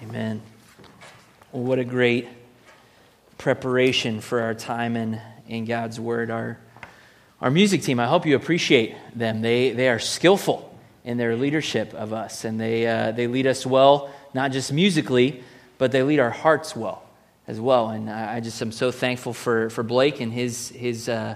[0.00, 0.40] Amen.
[1.50, 2.28] Well, what a great
[3.36, 6.30] preparation for our time in, in God's Word.
[6.30, 6.56] Our,
[7.40, 9.40] our music team, I hope you appreciate them.
[9.40, 10.72] They, they are skillful
[11.02, 15.42] in their leadership of us, and they, uh, they lead us well, not just musically,
[15.78, 17.02] but they lead our hearts well
[17.48, 17.88] as well.
[17.88, 21.34] And I, I just am so thankful for, for Blake and his, his uh,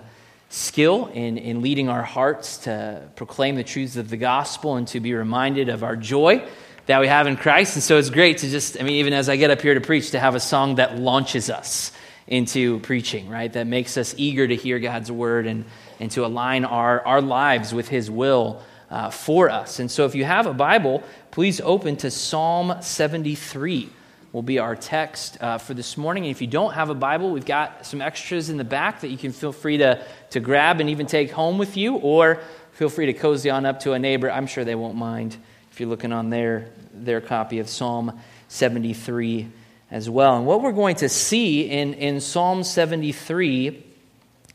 [0.50, 5.00] skill in, in leading our hearts to proclaim the truths of the gospel and to
[5.00, 6.46] be reminded of our joy
[6.86, 7.76] that we have in Christ.
[7.76, 9.80] And so it's great to just, I mean, even as I get up here to
[9.80, 11.92] preach, to have a song that launches us
[12.26, 13.52] into preaching, right?
[13.52, 15.64] That makes us eager to hear God's word and,
[16.00, 19.78] and to align our, our lives with his will uh, for us.
[19.78, 23.90] And so if you have a Bible, please open to Psalm 73
[24.32, 26.24] will be our text uh, for this morning.
[26.24, 29.08] And if you don't have a Bible, we've got some extras in the back that
[29.08, 32.40] you can feel free to, to grab and even take home with you, or
[32.72, 34.30] feel free to cozy on up to a neighbor.
[34.30, 35.36] I'm sure they won't mind
[35.72, 39.48] if you're looking on their, their copy of Psalm 73
[39.90, 40.36] as well.
[40.36, 43.82] And what we're going to see in, in Psalm 73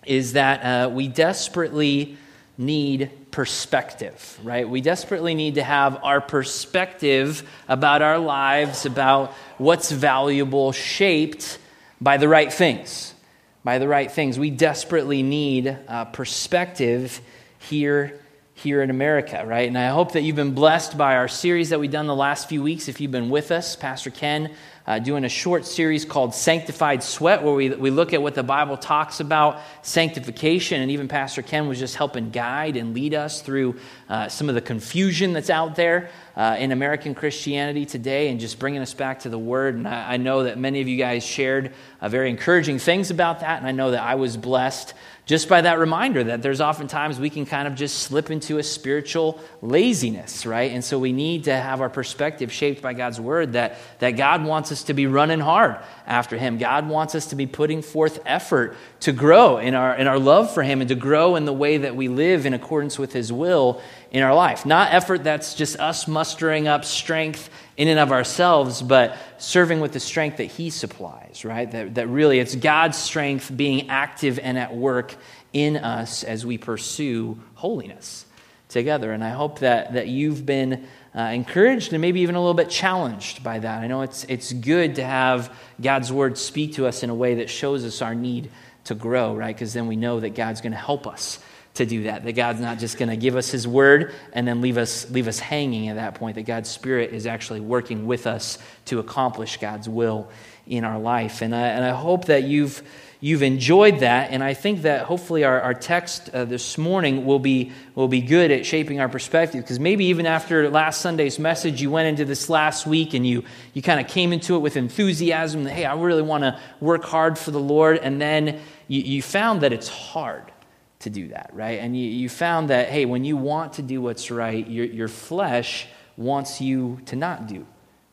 [0.06, 2.18] is that uh, we desperately
[2.56, 4.70] need perspective, right?
[4.70, 11.58] We desperately need to have our perspective about our lives, about what's valuable, shaped
[12.00, 13.16] by the right things.
[13.64, 14.38] By the right things.
[14.38, 17.22] We desperately need uh, perspective
[17.58, 18.20] here
[18.58, 19.68] here in America, right?
[19.68, 22.50] And I hope that you've been blessed by our series that we've done the last
[22.50, 22.88] few weeks.
[22.88, 24.52] If you've been with us, Pastor Ken
[24.88, 28.42] uh, doing a short series called Sanctified Sweat, where we, we look at what the
[28.42, 30.82] Bible talks about sanctification.
[30.82, 33.76] And even Pastor Ken was just helping guide and lead us through
[34.10, 38.58] uh, some of the confusion that's out there uh, in American Christianity today and just
[38.58, 39.76] bringing us back to the Word.
[39.76, 43.42] And I, I know that many of you guys shared uh, very encouraging things about
[43.42, 43.60] that.
[43.60, 44.96] And I know that I was blessed
[45.28, 48.64] just by that reminder that there's oftentimes we can kind of just slip into a
[48.64, 50.72] spiritual laziness, right?
[50.72, 54.46] And so we need to have our perspective shaped by God's word that, that God
[54.46, 56.58] wants us to be running hard after Him.
[56.58, 60.54] God wants us to be putting forth effort to grow in our, in our love
[60.54, 63.32] for Him and to grow in the way that we live in accordance with His
[63.32, 64.66] will in our life.
[64.66, 69.94] Not effort that's just us mustering up strength in and of ourselves, but serving with
[69.94, 71.72] the strength that He supplies, right?
[71.72, 75.16] That, that really it's God's strength being active and at work
[75.54, 78.26] in us as we pursue holiness
[78.70, 79.12] together.
[79.12, 82.70] And I hope that, that you've been uh, encouraged and maybe even a little bit
[82.70, 83.82] challenged by that.
[83.82, 87.36] I know it's, it's good to have God's word speak to us in a way
[87.36, 88.50] that shows us our need
[88.86, 89.56] to grow, right?
[89.56, 91.40] Because then we know that God's going to help us
[91.78, 92.24] to do that.
[92.24, 95.28] That God's not just going to give us His word and then leave us, leave
[95.28, 96.36] us hanging at that point.
[96.36, 100.30] That God's Spirit is actually working with us to accomplish God's will
[100.66, 101.42] in our life.
[101.42, 102.82] And I, and I hope that you've,
[103.20, 104.32] you've enjoyed that.
[104.32, 108.22] And I think that hopefully our, our text uh, this morning will be, will be
[108.22, 109.62] good at shaping our perspective.
[109.64, 113.44] Because maybe even after last Sunday's message, you went into this last week and you,
[113.74, 117.06] you kind of came into it with enthusiasm that, hey, I really want to work
[117.06, 117.98] hard for the Lord.
[118.00, 120.52] And then you, you found that it's hard
[121.00, 121.80] to do that, right?
[121.80, 125.08] And you, you found that, hey, when you want to do what's right, your, your
[125.08, 127.66] flesh wants you to not do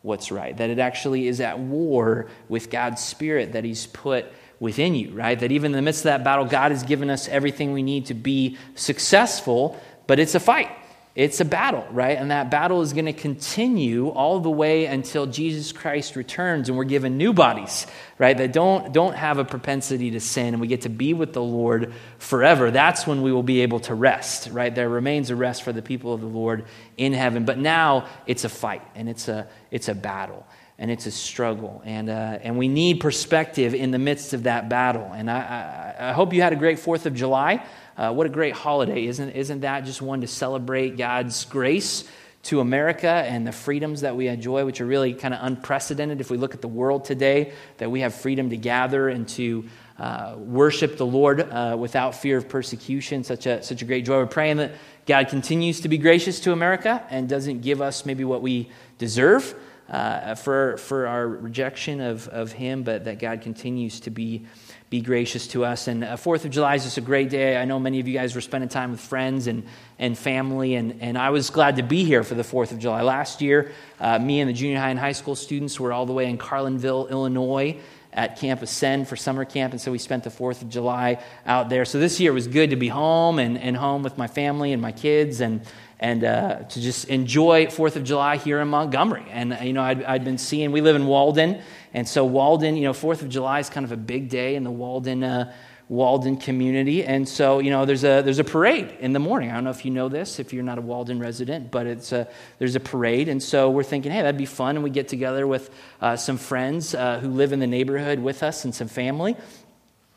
[0.03, 0.57] what's right.
[0.57, 4.27] That it actually is at war with God's Spirit that He's put
[4.61, 5.39] within you, right?
[5.39, 8.07] That even in the midst of that battle, God has given us everything we need
[8.07, 10.71] to be successful, but it's a fight.
[11.15, 12.19] It's a battle, right?
[12.19, 16.77] And that battle is going to continue all the way until Jesus Christ returns and
[16.77, 17.87] we're given new bodies,
[18.19, 18.37] right?
[18.37, 21.43] That don't, don't have a propensity to sin and we get to be with the
[21.43, 22.73] Lord forever.
[22.73, 24.75] That's when we will be able to rest, right?
[24.75, 26.65] There remains a rest for the people of the Lord
[26.97, 27.45] in heaven.
[27.45, 30.45] But now it's a fight and it's a, it's a battle
[30.79, 31.81] and it's a struggle.
[31.85, 35.13] And, uh, and we need perspective in the midst of that battle.
[35.15, 37.65] And I, I, I hope you had a great 4th of July.
[37.97, 39.07] Uh, what a great holiday.
[39.07, 42.05] Isn't, isn't that just one to celebrate God's grace
[42.45, 46.31] to America and the freedoms that we enjoy, which are really kind of unprecedented if
[46.31, 49.65] we look at the world today, that we have freedom to gather and to
[49.99, 53.25] uh, worship the Lord uh, without fear of persecution.
[53.25, 54.17] Such a, such a great joy.
[54.17, 54.73] We're praying that
[55.07, 59.55] God continues to be gracious to America and doesn't give us maybe what we deserve.
[59.87, 64.47] Uh, for, for our rejection of, of Him, but that God continues to be
[64.95, 65.89] be gracious to us.
[65.89, 67.57] And uh, Fourth of July is just a great day.
[67.57, 69.65] I know many of you guys were spending time with friends and,
[69.99, 73.03] and family, and, and I was glad to be here for the Fourth of July.
[73.03, 76.13] Last year, uh, me and the junior high and high school students were all the
[76.13, 77.77] way in Carlinville, Illinois
[78.13, 81.71] at Camp Ascend for summer camp, and so we spent the 4th of July out
[81.71, 81.85] there.
[81.85, 84.81] So this year was good to be home and, and home with my family and
[84.81, 85.63] my kids and,
[85.99, 89.27] and uh, to just enjoy 4th of July here in Montgomery.
[89.31, 91.61] And, you know, I'd, I'd been seeing, we live in Walden,
[91.95, 94.65] and so Walden, you know, 4th of July is kind of a big day in
[94.65, 95.53] the Walden uh,
[95.89, 97.05] Walden community.
[97.05, 99.51] And so, you know, there's a, there's a parade in the morning.
[99.51, 102.11] I don't know if you know this, if you're not a Walden resident, but it's
[102.13, 102.27] a,
[102.59, 103.29] there's a parade.
[103.29, 104.77] And so we're thinking, hey, that'd be fun.
[104.77, 105.71] And we get together with
[106.01, 109.37] uh, some friends uh, who live in the neighborhood with us and some family.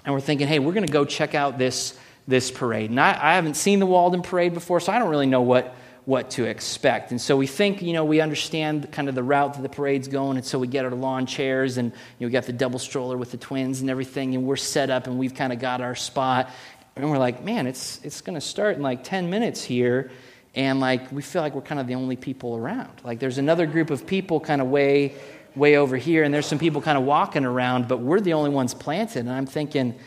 [0.05, 2.89] And we're thinking, hey, we're going to go check out this, this parade.
[2.89, 5.75] And I, I haven't seen the Walden parade before, so I don't really know what
[6.07, 7.11] what to expect.
[7.11, 10.07] And so we think, you know, we understand kind of the route that the parade's
[10.07, 12.79] going, and so we get our lawn chairs, and you know, we got the double
[12.79, 15.81] stroller with the twins and everything, and we're set up, and we've kind of got
[15.81, 16.49] our spot.
[16.95, 20.09] And we're like, man, it's, it's going to start in like 10 minutes here.
[20.55, 23.01] And like, we feel like we're kind of the only people around.
[23.03, 25.13] Like, there's another group of people kind of way,
[25.57, 28.49] way over here, and there's some people kind of walking around, but we're the only
[28.49, 29.19] ones planted.
[29.19, 29.99] And I'm thinking,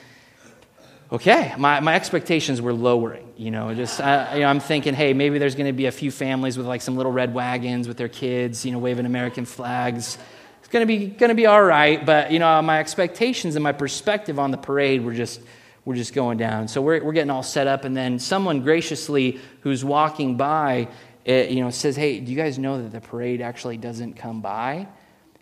[1.13, 3.27] okay, my, my expectations were lowering.
[3.37, 5.93] You know, just uh, you know, I'm thinking, hey, maybe there's going to be a
[5.93, 9.45] few families with like some little red wagons with their kids, you know, waving American
[9.45, 10.19] flags.
[10.61, 13.63] It's going to be going to be all right, but you know, my expectations and
[13.63, 15.41] my perspective on the parade were just
[15.85, 16.69] were just going down.
[16.69, 20.89] So we're we're getting all set up, and then someone graciously who's walking by,
[21.25, 24.15] it, eh, you know, says, hey, do you guys know that the parade actually doesn't
[24.15, 24.87] come by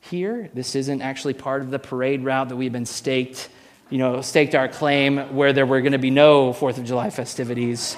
[0.02, 0.50] here?
[0.54, 3.48] This isn't actually part of the parade route that we've been staked
[3.90, 7.10] you know, staked our claim where there were going to be no Fourth of July
[7.10, 7.96] festivities.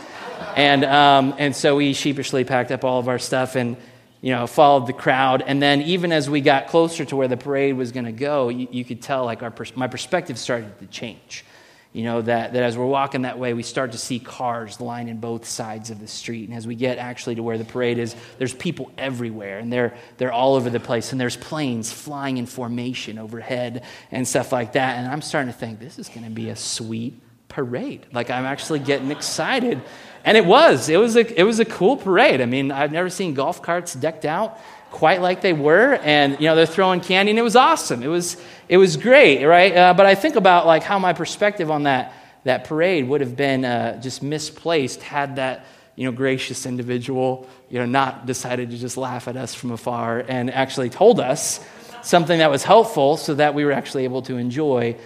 [0.56, 3.76] And, um, and so we sheepishly packed up all of our stuff and,
[4.20, 5.42] you know, followed the crowd.
[5.42, 8.48] And then even as we got closer to where the parade was going to go,
[8.48, 11.44] you, you, could tell like our pers- my perspective started to change.
[11.92, 15.16] You know, that, that as we're walking that way, we start to see cars lining
[15.16, 16.48] both sides of the street.
[16.48, 19.94] And as we get actually to where the parade is, there's people everywhere, and they're,
[20.16, 21.10] they're all over the place.
[21.10, 23.82] And there's planes flying in formation overhead
[24.12, 24.98] and stuff like that.
[24.98, 28.06] And I'm starting to think, this is going to be a sweet parade.
[28.12, 29.82] Like, I'm actually getting excited.
[30.24, 30.88] And it was.
[30.88, 32.40] It was a, it was a cool parade.
[32.40, 34.60] I mean, I've never seen golf carts decked out
[34.90, 38.08] quite like they were and you know they're throwing candy and it was awesome it
[38.08, 38.36] was
[38.68, 42.12] it was great right uh, but i think about like how my perspective on that
[42.44, 45.64] that parade would have been uh, just misplaced had that
[45.94, 50.24] you know gracious individual you know not decided to just laugh at us from afar
[50.26, 51.60] and actually told us
[52.02, 54.96] something that was helpful so that we were actually able to enjoy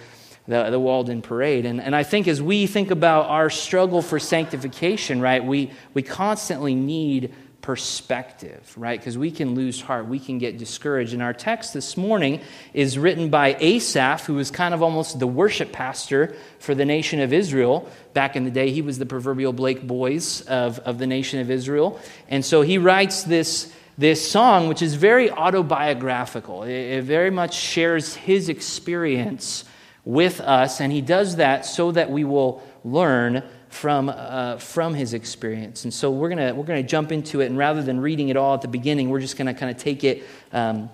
[0.47, 1.65] the, the Walden Parade.
[1.65, 6.03] And, and I think as we think about our struggle for sanctification, right, we, we
[6.03, 7.33] constantly need
[7.65, 8.99] perspective, right?
[8.99, 11.13] Because we can lose heart, we can get discouraged.
[11.13, 12.41] And our text this morning
[12.75, 17.21] is written by Asaph, who was kind of almost the worship pastor for the nation
[17.21, 17.89] of Israel.
[18.13, 21.49] Back in the day, he was the proverbial Blake Boys of, of the nation of
[21.49, 21.99] Israel.
[22.29, 26.61] And so he writes this, this song, which is very autobiographical.
[26.61, 29.65] It, it very much shares his experience
[30.03, 33.41] with us, and he does that so that we will learn
[33.75, 35.83] from, uh, from his experience.
[35.83, 38.53] And so we're going we're gonna jump into it, and rather than reading it all
[38.53, 40.23] at the beginning, we're just going to kind of take it
[40.53, 40.89] um,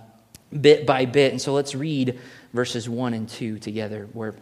[0.60, 1.32] bit by bit.
[1.32, 2.20] And so let's read
[2.54, 4.34] verses 1 and 2 together, where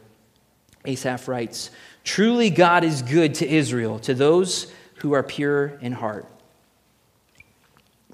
[0.86, 1.70] Asaph writes
[2.06, 6.26] Truly God is good to Israel, to those who are pure in heart.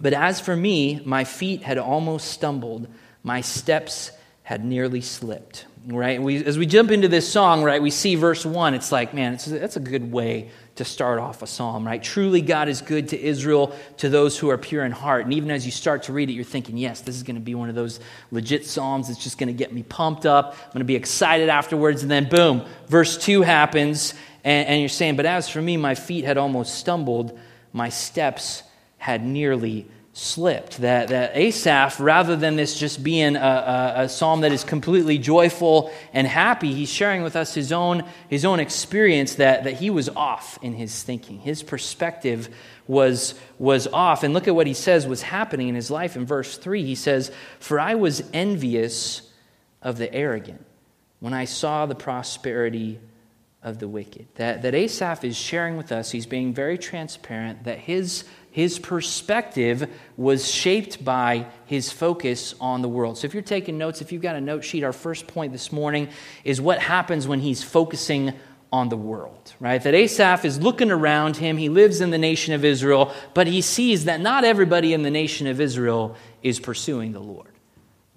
[0.01, 2.87] But as for me, my feet had almost stumbled,
[3.23, 4.11] my steps
[4.43, 6.21] had nearly slipped right?
[6.21, 8.73] We, as we jump into this song, right, we see verse 1.
[8.73, 12.01] It's like, man, it's, that's a good way to start off a psalm, right?
[12.01, 15.23] Truly, God is good to Israel, to those who are pure in heart.
[15.23, 17.41] And even as you start to read it, you're thinking, yes, this is going to
[17.41, 17.99] be one of those
[18.31, 20.57] legit psalms that's just going to get me pumped up.
[20.65, 22.01] I'm going to be excited afterwards.
[22.01, 25.95] And then, boom, verse 2 happens, and, and you're saying, but as for me, my
[25.95, 27.37] feet had almost stumbled,
[27.71, 28.63] my steps
[28.97, 29.87] had nearly
[30.17, 30.77] slipped.
[30.77, 35.17] That, that Asaph, rather than this just being a, a, a, psalm that is completely
[35.17, 39.89] joyful and happy, he's sharing with us his own, his own experience that, that he
[39.89, 41.39] was off in his thinking.
[41.39, 42.47] His perspective
[42.87, 44.23] was, was off.
[44.23, 46.85] And look at what he says was happening in his life in verse 3.
[46.85, 49.29] He says, For I was envious
[49.81, 50.65] of the arrogant
[51.19, 53.01] when I saw the prosperity
[53.61, 54.27] of the wicked.
[54.35, 58.23] That, that Asaph is sharing with us, he's being very transparent, that his
[58.55, 63.17] his perspective was shaped by his focus on the world.
[63.17, 65.73] So if you're taking notes, if you've got a note sheet, our first point this
[65.73, 66.07] morning
[66.45, 68.31] is what happens when he's focusing
[68.71, 69.83] on the world, right?
[69.83, 71.57] That Asaph is looking around him.
[71.57, 75.11] He lives in the nation of Israel, but he sees that not everybody in the
[75.11, 77.51] nation of Israel is pursuing the Lord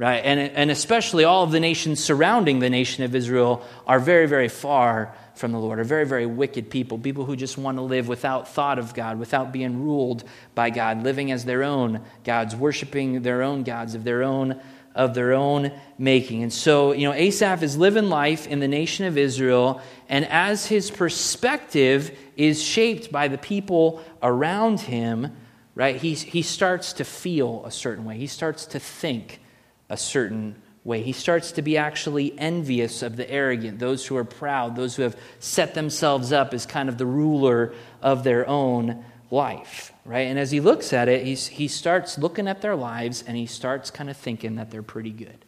[0.01, 0.25] right?
[0.25, 4.49] And, and especially all of the nations surrounding the nation of Israel are very, very
[4.49, 8.09] far from the Lord, are very, very wicked people, people who just want to live
[8.09, 13.23] without thought of God, without being ruled by God, living as their own gods, worshiping
[13.23, 14.61] their own gods of their own
[14.95, 16.43] of their own making.
[16.43, 20.67] And so, you know, Asaph is living life in the nation of Israel, and as
[20.67, 25.37] his perspective is shaped by the people around him,
[25.77, 28.19] right, he, he starts to feel a certain way.
[28.19, 29.41] He starts to think
[29.89, 31.03] a certain way.
[31.03, 35.03] He starts to be actually envious of the arrogant, those who are proud, those who
[35.03, 40.23] have set themselves up as kind of the ruler of their own life, right?
[40.23, 43.47] And as he looks at it, he's, he starts looking at their lives and he
[43.47, 45.45] starts kind of thinking that they're pretty good,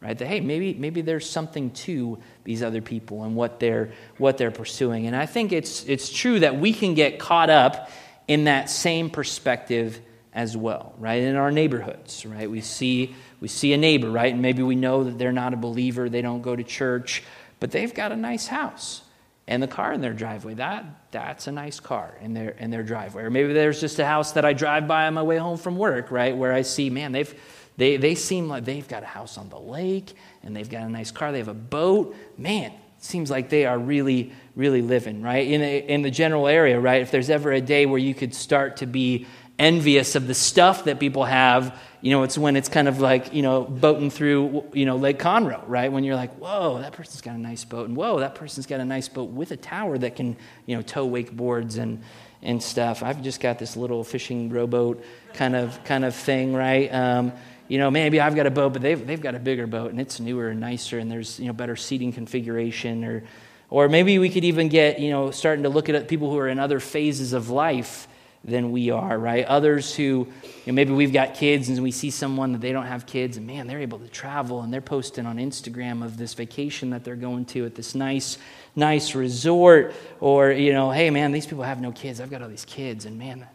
[0.00, 0.16] right?
[0.16, 4.52] That, hey, maybe, maybe there's something to these other people and what they're, what they're
[4.52, 5.06] pursuing.
[5.06, 7.90] And I think it's, it's true that we can get caught up
[8.28, 10.00] in that same perspective
[10.32, 11.22] as well, right?
[11.22, 12.48] In our neighborhoods, right?
[12.48, 14.32] We see, we see a neighbor, right?
[14.32, 17.22] And maybe we know that they're not a believer, they don't go to church,
[17.60, 19.02] but they've got a nice house
[19.46, 20.54] and the car in their driveway.
[20.54, 23.22] That, that's a nice car in their, in their driveway.
[23.22, 25.76] Or maybe there's just a house that I drive by on my way home from
[25.76, 26.36] work, right?
[26.36, 27.34] Where I see, man, they've,
[27.76, 30.88] they, they seem like they've got a house on the lake and they've got a
[30.88, 31.32] nice car.
[31.32, 32.14] They have a boat.
[32.36, 35.46] Man, seems like they are really, really living, right?
[35.46, 37.00] In, a, in the general area, right?
[37.00, 39.26] If there's ever a day where you could start to be
[39.58, 43.34] envious of the stuff that people have, you know, it's when it's kind of like,
[43.34, 45.90] you know, boating through, you know, Lake Conroe, right?
[45.90, 47.88] When you're like, whoa, that person's got a nice boat.
[47.88, 50.36] And whoa, that person's got a nice boat with a tower that can,
[50.66, 52.02] you know, tow wakeboards and,
[52.40, 53.02] and stuff.
[53.02, 56.88] I've just got this little fishing rowboat kind of, kind of thing, right?
[56.94, 57.32] Um,
[57.66, 60.00] you know, maybe I've got a boat, but they've, they've got a bigger boat and
[60.00, 63.24] it's newer and nicer and there's, you know, better seating configuration or,
[63.70, 66.48] or maybe we could even get, you know, starting to look at people who are
[66.48, 68.06] in other phases of life
[68.48, 69.44] than we are, right?
[69.44, 70.28] Others who, you
[70.66, 73.46] know, maybe we've got kids and we see someone that they don't have kids and
[73.46, 77.16] man, they're able to travel and they're posting on Instagram of this vacation that they're
[77.16, 78.38] going to at this nice,
[78.74, 79.94] nice resort.
[80.20, 82.20] Or, you know, hey man, these people have no kids.
[82.20, 83.46] I've got all these kids and man,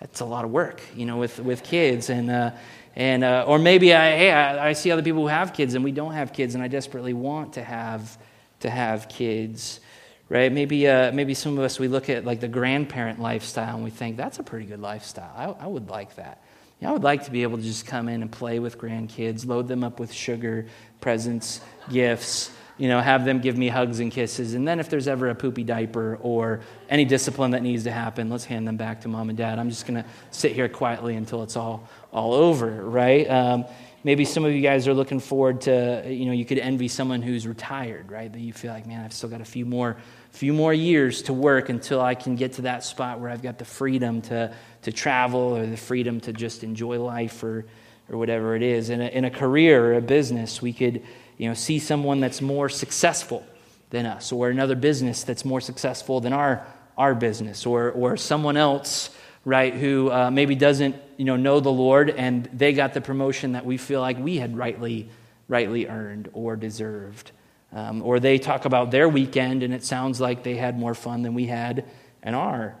[0.00, 2.08] that's a lot of work, you know, with, with kids.
[2.10, 2.52] And, uh,
[2.96, 5.84] and, uh, or maybe I, hey, I, I see other people who have kids and
[5.84, 8.18] we don't have kids and I desperately want to have,
[8.60, 9.80] to have kids
[10.28, 10.52] right?
[10.52, 13.90] Maybe, uh, maybe some of us, we look at like the grandparent lifestyle and we
[13.90, 15.32] think, that's a pretty good lifestyle.
[15.36, 16.42] I, I would like that.
[16.80, 19.66] I would like to be able to just come in and play with grandkids, load
[19.66, 20.66] them up with sugar,
[21.00, 24.54] presents, gifts, you know, have them give me hugs and kisses.
[24.54, 28.30] And then if there's ever a poopy diaper or any discipline that needs to happen,
[28.30, 29.58] let's hand them back to mom and dad.
[29.58, 33.28] I'm just going to sit here quietly until it's all, all over, right?
[33.28, 33.64] Um,
[34.04, 37.22] maybe some of you guys are looking forward to, you know, you could envy someone
[37.22, 38.32] who's retired, right?
[38.32, 39.96] That you feel like, man, I've still got a few more
[40.38, 43.58] few more years to work until I can get to that spot where I've got
[43.58, 47.66] the freedom to, to travel or the freedom to just enjoy life or,
[48.08, 48.88] or whatever it is.
[48.88, 51.02] In a, in a career or a business, we could
[51.38, 53.44] you know, see someone that's more successful
[53.90, 56.64] than us or another business that's more successful than our,
[56.96, 59.10] our business or, or someone else
[59.44, 63.52] right who uh, maybe doesn't you know, know the lord and they got the promotion
[63.52, 65.08] that we feel like we had rightly
[65.48, 67.32] rightly earned or deserved
[67.72, 71.22] um, or they talk about their weekend and it sounds like they had more fun
[71.22, 71.84] than we had
[72.22, 72.74] in our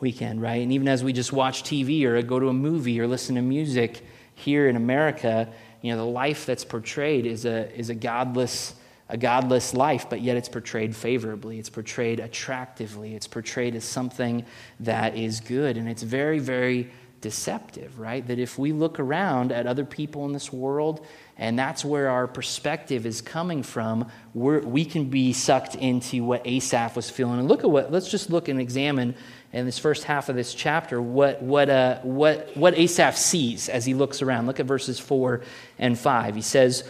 [0.00, 0.62] weekend, right?
[0.62, 3.42] And even as we just watch TV or go to a movie or listen to
[3.42, 5.48] music here in America,
[5.80, 8.74] you know, the life that's portrayed is a, is a godless
[9.08, 11.58] a godless life, but yet it's portrayed favorably.
[11.58, 13.14] It's portrayed attractively.
[13.14, 14.44] It's portrayed as something
[14.80, 15.76] that is good.
[15.76, 18.26] And it's very, very deceptive, right?
[18.26, 21.06] That if we look around at other people in this world
[21.38, 24.10] and that's where our perspective is coming from.
[24.32, 27.38] We can be sucked into what Asaph was feeling.
[27.38, 29.14] And look at what, let's just look and examine
[29.52, 33.84] in this first half of this chapter what, what, uh, what, what Asaph sees as
[33.84, 34.46] he looks around.
[34.46, 35.42] Look at verses 4
[35.78, 36.34] and 5.
[36.36, 36.88] He says,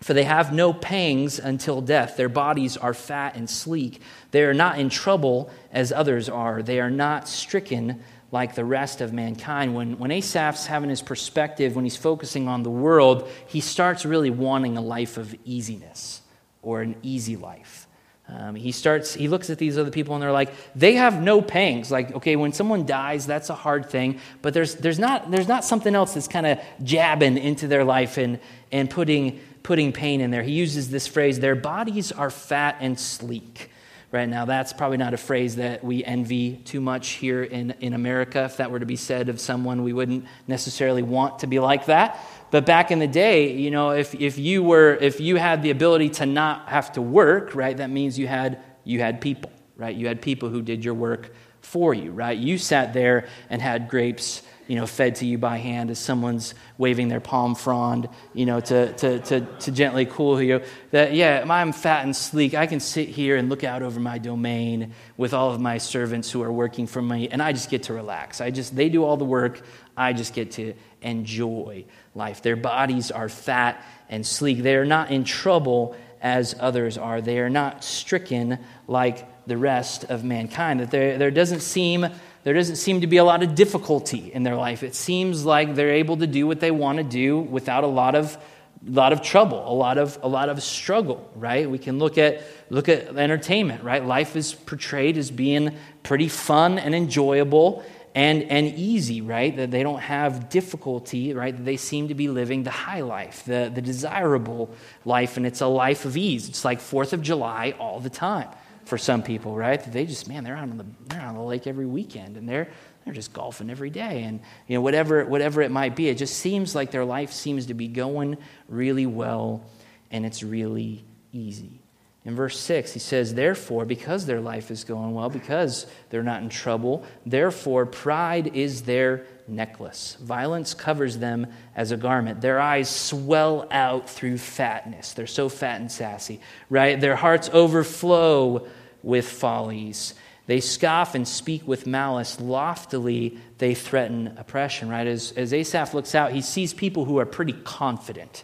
[0.00, 2.16] For they have no pangs until death.
[2.16, 4.00] Their bodies are fat and sleek.
[4.32, 6.64] They are not in trouble as others are.
[6.64, 9.74] They are not stricken like the rest of mankind.
[9.74, 14.30] When, when Asaph's having his perspective, when he's focusing on the world, he starts really
[14.30, 16.22] wanting a life of easiness
[16.62, 17.86] or an easy life.
[18.28, 21.42] Um, he starts, he looks at these other people and they're like, they have no
[21.42, 21.90] pangs.
[21.90, 25.64] Like, okay, when someone dies, that's a hard thing, but there's, there's, not, there's not
[25.64, 30.30] something else that's kind of jabbing into their life and, and putting, putting pain in
[30.30, 30.42] there.
[30.42, 33.71] He uses this phrase, their bodies are fat and sleek
[34.12, 34.44] right now.
[34.44, 38.44] That's probably not a phrase that we envy too much here in, in America.
[38.44, 41.86] If that were to be said of someone, we wouldn't necessarily want to be like
[41.86, 42.20] that.
[42.50, 45.70] But back in the day, you know, if, if you were if you had the
[45.70, 49.96] ability to not have to work, right, that means you had you had people, right?
[49.96, 52.36] You had people who did your work for you, right?
[52.36, 56.54] You sat there and had grapes you know, fed to you by hand as someone's
[56.78, 60.62] waving their palm frond, you know, to, to, to, to gently cool you.
[60.92, 62.54] That, yeah, I'm fat and sleek.
[62.54, 66.30] I can sit here and look out over my domain with all of my servants
[66.30, 68.40] who are working for me, and I just get to relax.
[68.40, 69.60] I just, they do all the work.
[69.96, 72.42] I just get to enjoy life.
[72.42, 74.62] Their bodies are fat and sleek.
[74.62, 77.20] They are not in trouble as others are.
[77.20, 80.80] They are not stricken like the rest of mankind.
[80.80, 82.06] That there, there doesn't seem
[82.44, 84.82] there doesn't seem to be a lot of difficulty in their life.
[84.82, 88.14] It seems like they're able to do what they want to do without a lot
[88.14, 88.36] of
[88.84, 91.70] lot of trouble, a lot of, a lot of struggle, right?
[91.70, 94.04] We can look at, look at entertainment, right?
[94.04, 97.84] Life is portrayed as being pretty fun and enjoyable
[98.14, 99.56] and, and easy, right?
[99.56, 101.56] That they don't have difficulty, right?
[101.56, 104.68] That they seem to be living the high life, the, the desirable
[105.04, 106.48] life, and it's a life of ease.
[106.48, 108.48] It's like Fourth of July all the time
[108.84, 109.82] for some people, right?
[109.82, 112.68] They just, man, they're out on the, they're on the lake every weekend, and they're,
[113.04, 116.36] they're just golfing every day and you know whatever whatever it might be it just
[116.36, 118.36] seems like their life seems to be going
[118.68, 119.62] really well
[120.10, 121.80] and it's really easy
[122.24, 126.42] in verse 6 he says therefore because their life is going well because they're not
[126.42, 132.88] in trouble therefore pride is their necklace violence covers them as a garment their eyes
[132.88, 138.66] swell out through fatness they're so fat and sassy right their hearts overflow
[139.02, 140.14] with follies
[140.46, 142.40] they scoff and speak with malice.
[142.40, 145.06] Loftily, they threaten oppression, right?
[145.06, 148.42] As, as Asaph looks out, he sees people who are pretty confident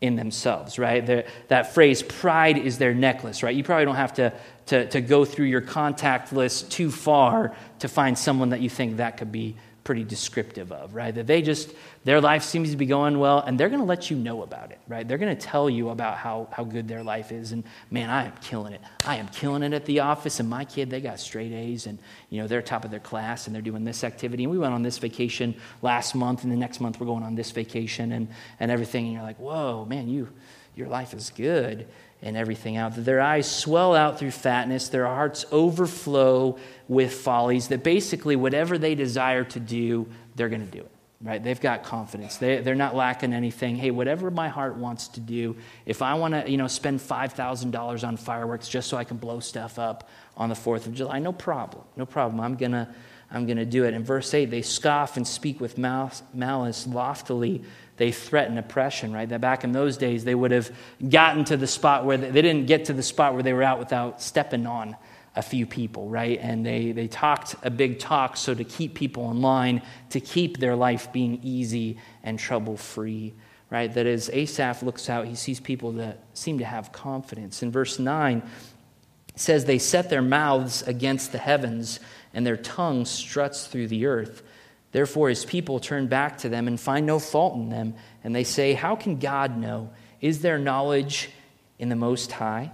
[0.00, 1.04] in themselves, right?
[1.04, 3.54] They're, that phrase, pride is their necklace, right?
[3.54, 4.32] You probably don't have to,
[4.66, 8.98] to, to go through your contact list too far to find someone that you think
[8.98, 11.14] that could be pretty descriptive of, right?
[11.14, 11.72] That they just,
[12.04, 14.70] their life seems to be going well, and they're going to let you know about
[14.70, 15.06] it, right?
[15.06, 17.52] They're going to tell you about how, how good their life is.
[17.52, 18.80] And man, I am killing it.
[19.06, 21.98] I am killing it at the office, and my kid, they got straight A's, and
[22.28, 24.44] you know, they're top of their class, and they're doing this activity.
[24.44, 27.34] And we went on this vacation last month, and the next month we're going on
[27.34, 29.06] this vacation and, and everything.
[29.06, 30.28] And you're like, whoa, man, you,
[30.76, 31.86] your life is good
[32.22, 32.94] and everything out.
[32.96, 36.58] Their eyes swell out through fatness, their hearts overflow
[36.88, 40.90] with follies, that basically whatever they desire to do, they're going to do it.
[41.22, 41.42] Right?
[41.42, 42.38] They've got confidence.
[42.38, 43.76] They, they're not lacking anything.
[43.76, 48.08] Hey, whatever my heart wants to do, if I want to, you know, spend $5,000
[48.08, 51.32] on fireworks just so I can blow stuff up on the 4th of July, no
[51.32, 51.84] problem.
[51.96, 52.40] No problem.
[52.40, 52.88] I'm going to
[53.32, 53.94] I'm going to do it.
[53.94, 57.62] In verse 8, they scoff and speak with malice loftily
[58.00, 59.28] they threaten oppression, right?
[59.28, 60.70] That back in those days, they would have
[61.06, 63.62] gotten to the spot where they, they didn't get to the spot where they were
[63.62, 64.96] out without stepping on
[65.36, 66.38] a few people, right?
[66.40, 70.56] And they, they talked a big talk so to keep people in line, to keep
[70.56, 73.34] their life being easy and trouble free,
[73.68, 73.92] right?
[73.92, 77.62] That as Asaph looks out, he sees people that seem to have confidence.
[77.62, 78.44] In verse 9, it
[79.38, 82.00] says, They set their mouths against the heavens,
[82.32, 84.42] and their tongue struts through the earth.
[84.92, 87.94] Therefore, his people turn back to them and find no fault in them.
[88.24, 89.90] And they say, How can God know?
[90.20, 91.30] Is there knowledge
[91.78, 92.72] in the Most High?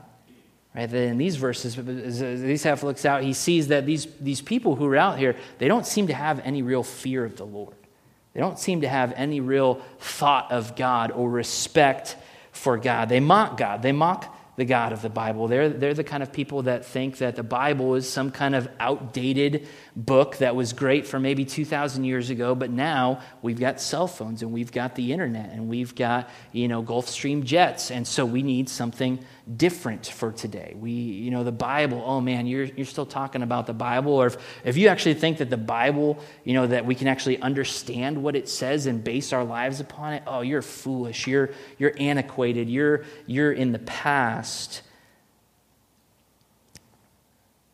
[0.75, 0.91] Right?
[0.91, 4.87] Then in these verses, as Asaph looks out, he sees that these, these people who
[4.87, 7.77] are out here, they don't seem to have any real fear of the Lord.
[8.35, 12.17] They don't seem to have any real thought of God or respect
[12.53, 13.09] for God.
[13.09, 13.81] They mock God.
[13.81, 15.49] They mock the God of the Bible.
[15.49, 18.69] They're, they're the kind of people that think that the Bible is some kind of
[18.81, 24.07] outdated book that was great for maybe 2,000 years ago, but now we've got cell
[24.07, 27.91] phones and we've got the internet and we've got, you know, Gulfstream jets.
[27.91, 29.19] And so we need something
[29.57, 30.75] different for today.
[30.79, 34.13] We, you know, the Bible, oh man, you're, you're still talking about the Bible.
[34.13, 37.41] Or if, if you actually think that the Bible, you know, that we can actually
[37.41, 41.27] understand what it says and base our lives upon it, oh, you're foolish.
[41.27, 42.69] You're, you're antiquated.
[42.69, 44.83] You're, you're in the past.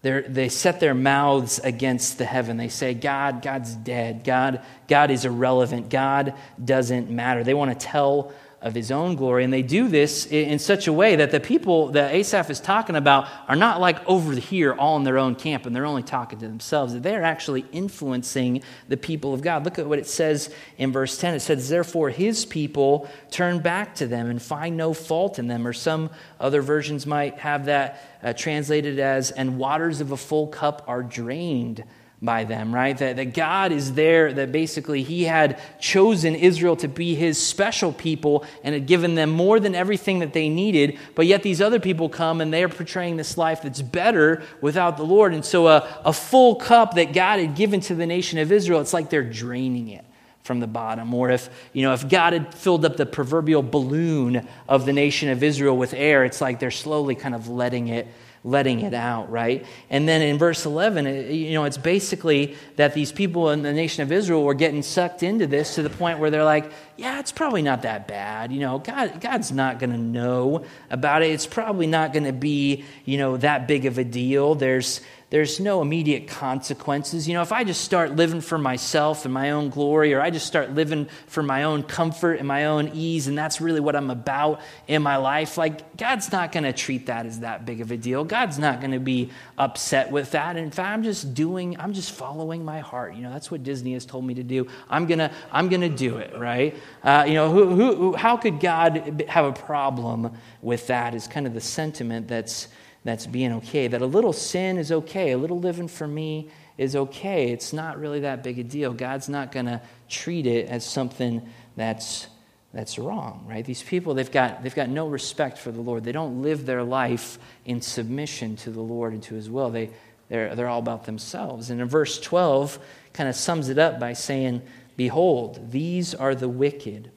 [0.03, 2.57] They're, they set their mouths against the heaven.
[2.57, 4.25] They say, God, God's dead.
[4.25, 5.91] God, God is irrelevant.
[5.91, 7.45] God doesn't matter.
[7.45, 9.43] They want to tell of his own glory.
[9.43, 12.95] And they do this in such a way that the people that Asaph is talking
[12.95, 16.39] about are not like over here all in their own camp and they're only talking
[16.39, 16.99] to themselves.
[16.99, 19.65] They're actually influencing the people of God.
[19.65, 21.35] Look at what it says in verse 10.
[21.35, 25.67] It says, Therefore, his people turn back to them and find no fault in them.
[25.67, 30.47] Or some other versions might have that uh, translated as, And waters of a full
[30.47, 31.83] cup are drained
[32.23, 32.97] by them, right?
[32.99, 37.93] That, that God is there, that basically He had chosen Israel to be His special
[37.93, 40.99] people and had given them more than everything that they needed.
[41.17, 44.97] But yet these other people come and they are portraying this life that's better without
[44.97, 45.35] the Lord.
[45.35, 48.81] And so a, a full cup that God had given to the nation of Israel,
[48.81, 50.05] it's like they're draining it
[50.45, 54.45] from the bottom or if you know if god had filled up the proverbial balloon
[54.69, 58.09] of the nation of israel with air it's like they're slowly kind of letting it
[58.45, 59.65] letting it out, right?
[59.89, 64.03] And then in verse 11, you know, it's basically that these people in the nation
[64.03, 67.31] of Israel were getting sucked into this to the point where they're like, yeah, it's
[67.31, 68.51] probably not that bad.
[68.51, 71.31] You know, God, God's not going to know about it.
[71.31, 74.57] It's probably not going to be, you know, that big of a deal.
[74.57, 75.01] There's,
[75.33, 77.27] there's no immediate consequences.
[77.27, 80.29] You know, if I just start living for myself and my own glory, or I
[80.29, 83.97] just start living for my own comfort and my own ease, and that's really what
[83.97, 87.81] I'm about in my life, like God's not going to treat that as that big
[87.81, 88.25] of a deal.
[88.25, 90.59] God's not going to be upset with that.
[90.59, 93.15] In fact, I'm just doing, I'm just following my heart.
[93.15, 94.67] You know, that's what Disney has told me to do.
[94.91, 96.77] I'm gonna, I'm gonna do it, right?
[97.03, 101.15] Uh, you know, who, who, how could God have a problem with that?
[101.15, 102.69] Is kind of the sentiment that's
[103.05, 103.89] that's being okay.
[103.89, 105.33] That a little sin is okay.
[105.33, 107.51] A little living for me is okay.
[107.51, 108.93] It's not really that big a deal.
[108.93, 112.29] God's not going to treat it as something that's
[112.73, 113.65] that's wrong, right?
[113.65, 116.05] These people, they've got, they've got no respect for the Lord.
[116.05, 119.69] They don't live their life in submission to the Lord and to his will.
[119.69, 119.91] They,
[120.29, 121.69] they're, they're all about themselves.
[121.69, 122.79] And in verse 12,
[123.13, 124.63] kind of sums it up by saying,
[124.97, 127.11] Behold, these are the wicked,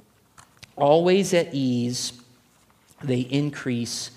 [0.76, 2.14] always at ease,
[3.02, 4.12] they increase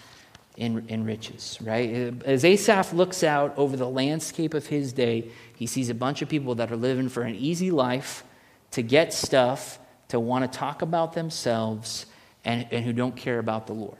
[0.59, 1.95] in, in riches, right?
[1.95, 6.21] Uh, as Asaph looks out over the landscape of his day, he sees a bunch
[6.21, 8.25] of people that are living for an easy life,
[8.73, 12.07] to get stuff, to want to talk about themselves,
[12.45, 13.99] and, and who don't care about the Lord.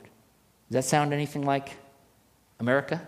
[0.69, 1.71] Does that sound anything like
[2.59, 3.01] America?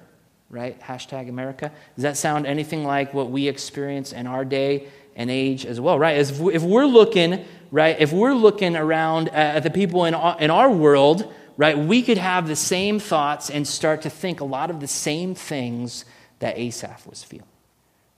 [0.49, 0.79] Right?
[0.79, 1.71] Hashtag America.
[1.95, 5.99] Does that sound anything like what we experience in our day and age as well?
[5.99, 6.17] Right?
[6.17, 10.49] As if we're looking, right, if we're looking around at the people in our, in
[10.49, 14.71] our world, right, we could have the same thoughts and start to think a lot
[14.71, 16.05] of the same things
[16.39, 17.45] that Asaph was feeling.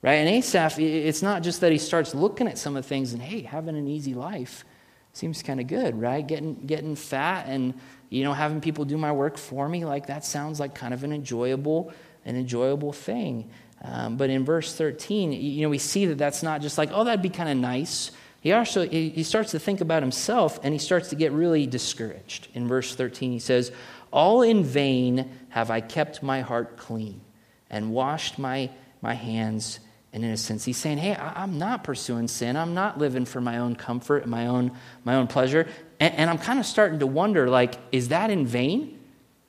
[0.00, 0.14] Right?
[0.14, 3.20] And Asaph, it's not just that he starts looking at some of the things and,
[3.20, 4.64] hey, having an easy life
[5.12, 6.26] seems kind of good, right?
[6.26, 7.74] Getting, getting fat and,
[8.08, 11.04] you know, having people do my work for me, like that sounds like kind of
[11.04, 11.92] an enjoyable,
[12.24, 13.50] an enjoyable thing.
[13.82, 17.04] Um, but in verse 13, you know, we see that that's not just like, oh,
[17.04, 18.10] that'd be kind of nice
[18.44, 22.48] he also he starts to think about himself and he starts to get really discouraged.
[22.52, 23.72] In verse 13, he says,
[24.12, 27.22] All in vain have I kept my heart clean
[27.70, 28.68] and washed my,
[29.00, 29.80] my hands
[30.12, 30.62] in innocence.
[30.62, 32.54] He's saying, Hey, I'm not pursuing sin.
[32.54, 34.72] I'm not living for my own comfort and my own,
[35.04, 35.66] my own pleasure.
[35.98, 39.00] And, and I'm kind of starting to wonder, like, is that in vain?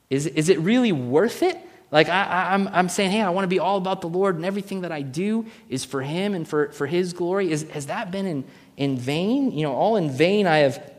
[0.09, 1.57] Is, is it really worth it?
[1.91, 4.35] Like, I, am I'm, I'm saying, hey, I want to be all about the Lord,
[4.35, 7.51] and everything that I do is for Him and for, for His glory.
[7.51, 8.43] Is, has that been in,
[8.77, 9.51] in vain?
[9.51, 10.91] You know, all in vain I have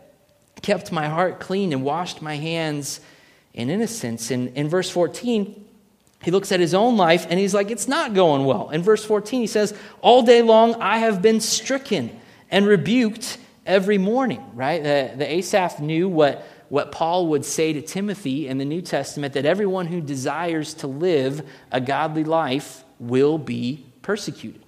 [0.62, 3.00] kept my heart clean and washed my hands
[3.54, 4.30] in innocence.
[4.30, 5.64] And in verse 14,
[6.22, 8.70] he looks at his own life and he's like, it's not going well.
[8.70, 12.18] In verse 14, he says, All day long I have been stricken
[12.50, 14.82] and rebuked every morning, right?
[14.82, 19.34] The, the Asaph knew what, what Paul would say to Timothy in the New Testament
[19.34, 24.65] that everyone who desires to live a godly life will be persecuted.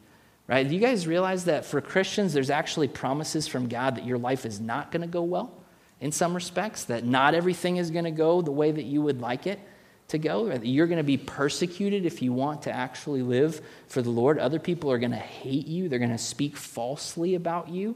[0.49, 0.67] Right?
[0.67, 4.47] Do you guys realize that for Christians, there's actually promises from God that your life
[4.47, 5.53] is not going to go well
[6.01, 9.21] in some respects, that not everything is going to go the way that you would
[9.21, 9.61] like it
[10.09, 14.01] to go, that you're going to be persecuted if you want to actually live for
[14.01, 14.39] the Lord.
[14.39, 17.95] Other people are going to hate you, they're going to speak falsely about you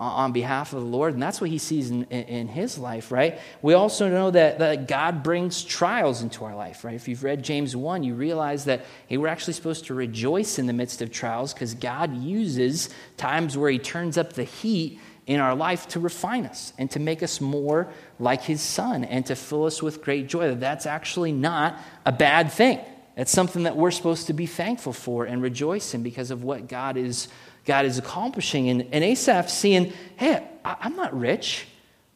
[0.00, 1.12] on behalf of the Lord.
[1.12, 3.38] And that's what he sees in, in, his life, right?
[3.60, 6.94] We also know that, that God brings trials into our life, right?
[6.94, 10.66] If you've read James 1, you realize that hey, we're actually supposed to rejoice in
[10.66, 15.38] the midst of trials because God uses times where he turns up the heat in
[15.38, 19.36] our life to refine us and to make us more like his son and to
[19.36, 20.48] fill us with great joy.
[20.48, 22.80] That that's actually not a bad thing.
[23.18, 26.68] It's something that we're supposed to be thankful for and rejoice in because of what
[26.68, 27.28] God is
[27.64, 28.68] God is accomplishing.
[28.68, 31.66] And, and Asaph seeing, hey, I, am not rich.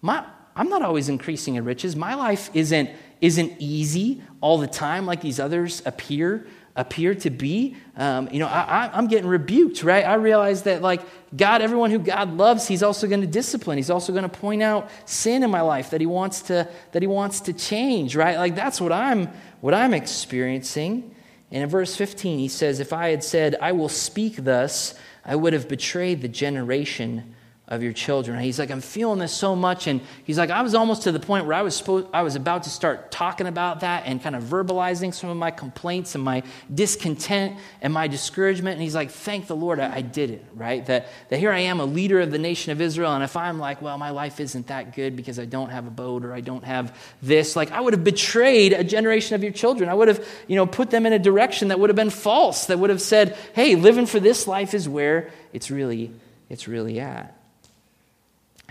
[0.00, 0.24] My,
[0.56, 1.96] I'm not always increasing in riches.
[1.96, 7.76] My life isn't, isn't easy all the time like these others appear appear to be.
[7.96, 10.04] Um, you know, I, I'm getting rebuked, right?
[10.04, 11.02] I realize that, like,
[11.36, 13.78] God, everyone who God loves, He's also going to discipline.
[13.78, 17.02] He's also going to point out sin in my life that He wants to that
[17.02, 18.36] He wants to change, right?
[18.36, 19.28] Like that's what I'm
[19.60, 21.14] what I'm experiencing.
[21.50, 25.36] And in verse 15, he says, If I had said, I will speak thus, I
[25.36, 27.33] would have betrayed the generation
[27.66, 28.38] of your children.
[28.40, 29.86] He's like, I'm feeling this so much.
[29.86, 32.36] And he's like, I was almost to the point where I was, supposed, I was
[32.36, 36.22] about to start talking about that and kind of verbalizing some of my complaints and
[36.22, 38.74] my discontent and my discouragement.
[38.74, 40.84] And he's like, thank the Lord I, I did it, right?
[40.84, 43.14] That, that here I am, a leader of the nation of Israel.
[43.14, 45.90] And if I'm like, well, my life isn't that good because I don't have a
[45.90, 49.52] boat or I don't have this, like I would have betrayed a generation of your
[49.52, 49.88] children.
[49.88, 52.66] I would have, you know, put them in a direction that would have been false,
[52.66, 56.12] that would have said, hey, living for this life is where it's really,
[56.50, 57.34] it's really at.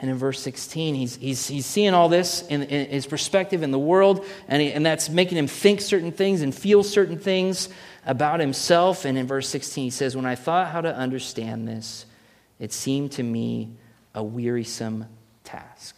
[0.03, 3.71] And in verse 16, he's, he's, he's seeing all this in, in his perspective in
[3.71, 7.69] the world, and, he, and that's making him think certain things and feel certain things
[8.05, 9.05] about himself.
[9.05, 12.05] And in verse 16, he says, When I thought how to understand this,
[12.59, 13.77] it seemed to me
[14.13, 15.05] a wearisome
[15.45, 15.95] task.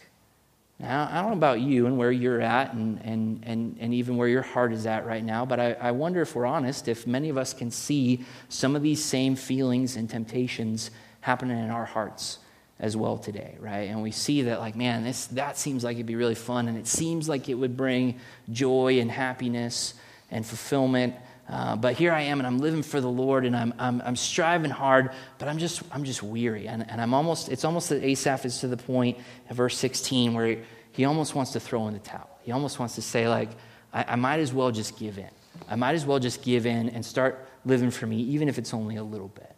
[0.78, 4.16] Now, I don't know about you and where you're at and, and, and, and even
[4.16, 7.08] where your heart is at right now, but I, I wonder if we're honest, if
[7.08, 10.92] many of us can see some of these same feelings and temptations
[11.22, 12.38] happening in our hearts
[12.78, 13.88] as well today, right?
[13.88, 16.76] And we see that, like, man, this, that seems like it'd be really fun, and
[16.76, 19.94] it seems like it would bring joy and happiness
[20.30, 21.14] and fulfillment.
[21.48, 24.16] Uh, but here I am, and I'm living for the Lord, and I'm, I'm, I'm
[24.16, 26.68] striving hard, but I'm just, I'm just weary.
[26.68, 30.34] And, and I'm almost, it's almost that Asaph is to the point at verse 16
[30.34, 30.58] where he,
[30.92, 32.28] he almost wants to throw in the towel.
[32.42, 33.50] He almost wants to say, like,
[33.92, 35.30] I, I might as well just give in.
[35.68, 38.74] I might as well just give in and start living for me, even if it's
[38.74, 39.54] only a little bit.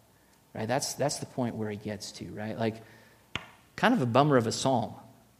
[0.55, 0.69] Right?
[0.69, 2.59] That's, that's the point where he gets to, right?
[2.59, 2.77] Like,
[3.79, 4.93] kind of a bummer of a psalm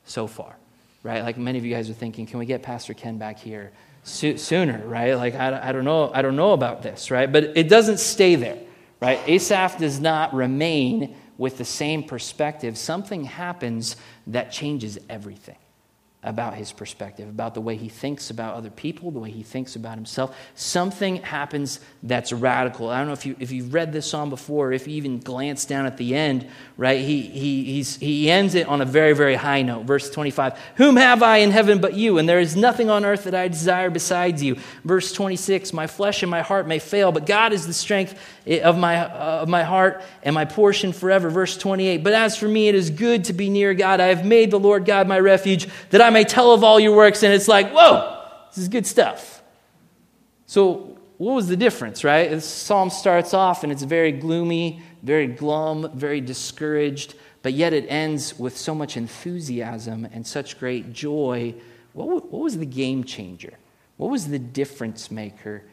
[0.05, 0.57] so far,
[1.03, 1.25] right?
[1.25, 3.73] Like many of you guys are thinking, can we get Pastor Ken back here
[4.05, 5.15] so- sooner, right?
[5.15, 7.31] Like, I, I, don't know, I don't know about this, right?
[7.31, 8.59] But it doesn't stay there,
[9.01, 9.19] right?
[9.27, 12.79] Asaph does not remain with the same perspective.
[12.79, 13.97] Something happens
[14.29, 15.57] that changes everything
[16.25, 19.77] about his perspective, about the way he thinks about other people, the way he thinks
[19.77, 20.37] about himself.
[20.57, 22.89] Something happens that's radical.
[22.89, 25.65] I don't know if, you, if you've read this song before, if you even glance
[25.65, 27.01] down at the end, right?
[27.01, 29.85] He, he, he ends it on a very, very high note.
[29.85, 32.19] Verse 25 Whom have I in heaven but you?
[32.19, 34.57] And there is nothing on earth that I desire besides you.
[34.85, 38.77] Verse 26 My flesh and my heart may fail, but God is the strength of
[38.77, 41.31] my, uh, of my heart and my portion forever.
[41.31, 44.01] Verse 28 But as for me, it is good to be near God.
[44.01, 46.95] I have made the Lord God my refuge, that I may tell of all your
[46.95, 47.23] works.
[47.23, 49.43] And it's like, whoa, this is good stuff.
[50.47, 52.31] So, what was the difference, right?
[52.31, 57.87] This psalm starts off and it's very gloomy, very glum, very discouraged, but yet it
[57.89, 61.55] ends with so much enthusiasm and such great joy.
[61.93, 63.55] What, what was the game changer?
[63.97, 65.65] What was the difference maker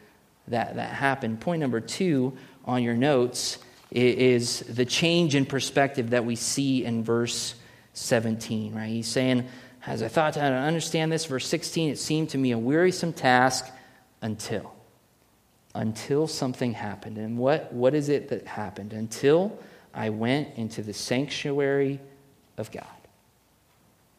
[0.48, 1.40] that, that happened?
[1.40, 3.58] Point number two on your notes
[3.92, 7.54] is the change in perspective that we see in verse
[7.92, 8.88] 17, right?
[8.88, 9.46] He's saying,
[9.86, 13.70] as I thought to understand this, verse 16, it seemed to me a wearisome task
[14.20, 14.74] until.
[15.74, 17.18] Until something happened.
[17.18, 18.92] And what, what is it that happened?
[18.92, 19.56] Until
[19.94, 22.00] I went into the sanctuary
[22.56, 22.84] of God.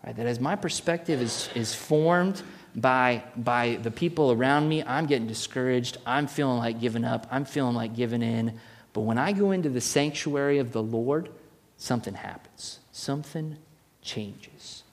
[0.05, 2.41] Right, that as my perspective is, is formed
[2.75, 5.97] by, by the people around me, I'm getting discouraged.
[6.05, 7.27] I'm feeling like giving up.
[7.29, 8.57] I'm feeling like giving in.
[8.93, 11.29] But when I go into the sanctuary of the Lord,
[11.75, 12.79] something happens.
[12.91, 13.57] Something
[14.01, 14.83] changes.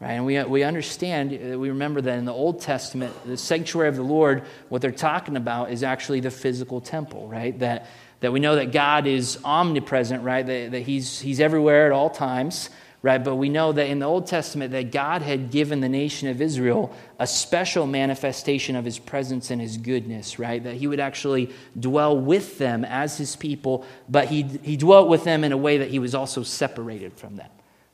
[0.00, 0.12] Right?
[0.12, 3.96] And we, we understand, uh, we remember that in the Old Testament, the sanctuary of
[3.96, 7.58] the Lord, what they're talking about is actually the physical temple, right?
[7.60, 7.86] That,
[8.20, 10.44] that we know that God is omnipresent, right?
[10.44, 12.70] That, that he's, he's everywhere at all times,
[13.02, 13.22] right?
[13.22, 16.42] But we know that in the Old Testament, that God had given the nation of
[16.42, 20.62] Israel a special manifestation of his presence and his goodness, right?
[20.62, 25.22] That he would actually dwell with them as his people, but he, he dwelt with
[25.22, 27.50] them in a way that he was also separated from them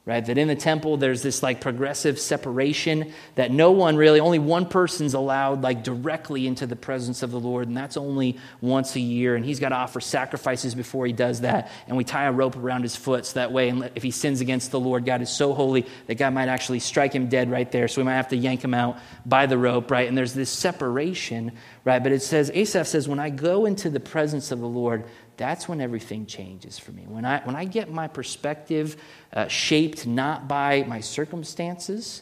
[0.06, 0.24] right?
[0.24, 4.66] That in the temple, there's this like progressive separation that no one really, only one
[4.66, 9.00] person's allowed like directly into the presence of the Lord, and that's only once a
[9.00, 9.36] year.
[9.36, 11.70] And he's got to offer sacrifices before he does that.
[11.86, 14.70] And we tie a rope around his foot so that way, if he sins against
[14.70, 17.86] the Lord, God is so holy that God might actually strike him dead right there.
[17.86, 20.08] So we might have to yank him out by the rope, right?
[20.08, 21.52] And there's this separation,
[21.84, 22.02] right?
[22.02, 25.04] But it says, Asaph says, when I go into the presence of the Lord,
[25.40, 27.04] that's when everything changes for me.
[27.08, 28.98] When I, when I get my perspective
[29.32, 32.20] uh, shaped not by my circumstances,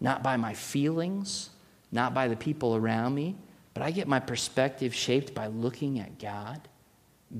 [0.00, 1.50] not by my feelings,
[1.90, 3.34] not by the people around me,
[3.74, 6.60] but I get my perspective shaped by looking at God,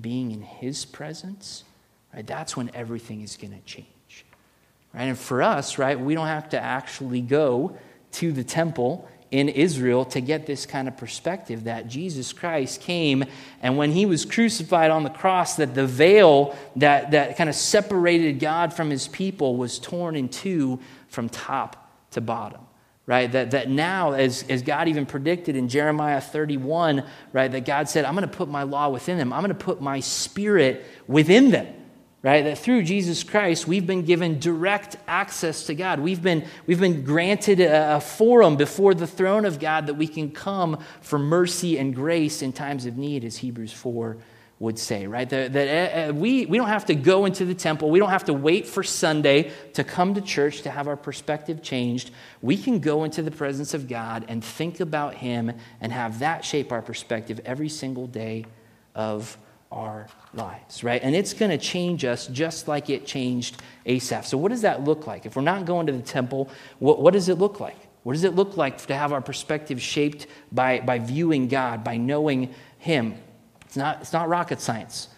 [0.01, 1.62] being in His presence,
[2.12, 2.27] right?
[2.27, 4.27] That's when everything is going to change.
[4.93, 5.05] Right?
[5.05, 7.79] And for us, right, we don't have to actually go
[8.12, 13.25] to the temple in Israel to get this kind of perspective that Jesus Christ came
[13.62, 17.55] and when he was crucified on the cross that the veil that, that kind of
[17.55, 22.61] separated God from his people was torn in two from top to bottom
[23.07, 23.33] right?
[23.33, 28.05] That, that now as, as god even predicted in jeremiah 31 right that god said
[28.05, 29.33] i'm going to put my law within them.
[29.33, 31.66] I'm going to put my spirit within them
[32.22, 32.44] right?
[32.44, 36.00] That through Jesus Christ, we've been given direct access to God.
[36.00, 40.06] We've been, we've been granted a, a, forum before the throne of God that we
[40.06, 44.18] can come for mercy and grace in times of need, as Hebrews 4
[44.59, 45.28] would say, right?
[45.30, 47.90] That, that uh, we, we don't have to go into the temple.
[47.90, 51.62] We don't have to wait for Sunday to come to church to have our perspective
[51.62, 52.11] changed.
[52.42, 56.44] We can go into the presence of God and think about Him and have that
[56.44, 58.44] shape our perspective every single day
[58.94, 59.38] of
[59.72, 61.03] our lives, right?
[61.03, 64.27] And it's going to change us just like it changed Asaph.
[64.27, 65.27] So, what does that look like?
[65.27, 67.77] If we're not going to the temple, what, what does it look like?
[68.03, 71.97] What does it look like to have our perspective shaped by, by viewing God, by
[71.97, 73.14] knowing Him?
[73.66, 75.09] It's not, it's not rocket science.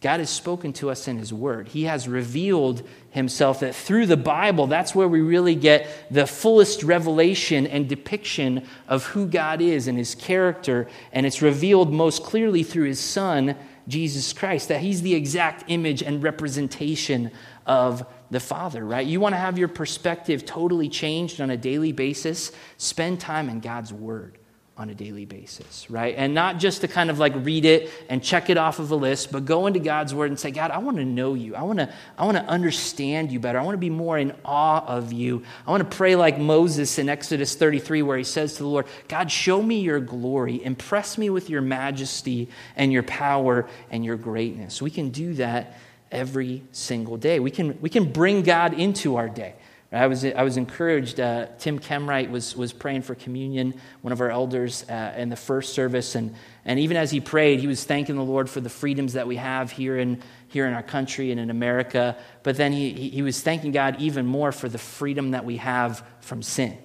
[0.00, 1.68] God has spoken to us in His Word.
[1.68, 6.82] He has revealed Himself that through the Bible, that's where we really get the fullest
[6.82, 10.88] revelation and depiction of who God is and His character.
[11.12, 13.54] And it's revealed most clearly through His Son,
[13.88, 17.30] Jesus Christ, that He's the exact image and representation
[17.66, 19.06] of the Father, right?
[19.06, 22.52] You want to have your perspective totally changed on a daily basis?
[22.76, 24.39] Spend time in God's Word
[24.80, 26.14] on a daily basis, right?
[26.16, 28.96] And not just to kind of like read it and check it off of a
[28.96, 31.54] list, but go into God's word and say, God, I want to know you.
[31.54, 33.58] I want to, I want to understand you better.
[33.58, 35.42] I want to be more in awe of you.
[35.66, 38.86] I want to pray like Moses in Exodus 33, where he says to the Lord,
[39.06, 40.64] God, show me your glory.
[40.64, 44.80] Impress me with your majesty and your power and your greatness.
[44.80, 45.76] We can do that
[46.10, 47.38] every single day.
[47.38, 49.56] We can, we can bring God into our day.
[49.92, 51.18] I was, I was encouraged.
[51.18, 55.36] Uh, Tim Kemwright was, was praying for communion, one of our elders uh, in the
[55.36, 56.14] first service.
[56.14, 59.26] And, and even as he prayed, he was thanking the Lord for the freedoms that
[59.26, 62.16] we have here in, here in our country and in America.
[62.44, 66.06] But then he, he was thanking God even more for the freedom that we have
[66.20, 66.78] from sin,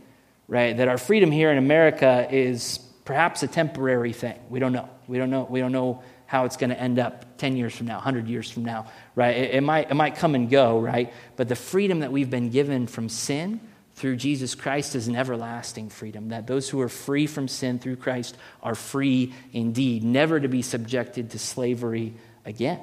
[0.47, 0.75] right?
[0.75, 4.39] That our freedom here in America is perhaps a temporary thing.
[4.49, 4.89] We don't know.
[5.07, 5.45] We don't know.
[5.47, 8.49] We don't know how it's going to end up 10 years from now, 100 years
[8.49, 9.35] from now, right?
[9.35, 11.13] It, it, might, it might come and go, right?
[11.35, 13.59] But the freedom that we've been given from sin
[13.95, 16.29] through Jesus Christ is an everlasting freedom.
[16.29, 20.61] That those who are free from sin through Christ are free indeed, never to be
[20.61, 22.81] subjected to slavery again.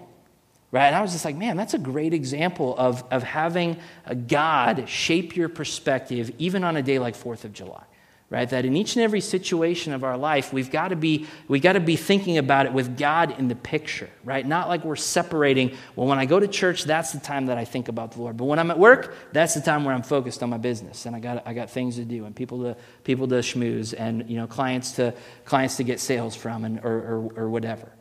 [0.70, 0.86] Right?
[0.86, 3.76] And I was just like, man, that's a great example of, of having
[4.06, 7.84] a God shape your perspective, even on a day like 4th of July
[8.32, 11.60] right that in each and every situation of our life we've got to be we
[11.60, 14.46] got to be thinking about it with god in the picture right?
[14.46, 17.64] Not like we're separating well when i go to church that's the time that i
[17.64, 18.36] think about the lord.
[18.36, 21.14] But when i'm at work that's the time where i'm focused on my business and
[21.14, 24.36] i got i got things to do and people to people to schmooze and you
[24.36, 25.14] know clients to
[25.44, 27.92] clients to get sales from and or, or, or whatever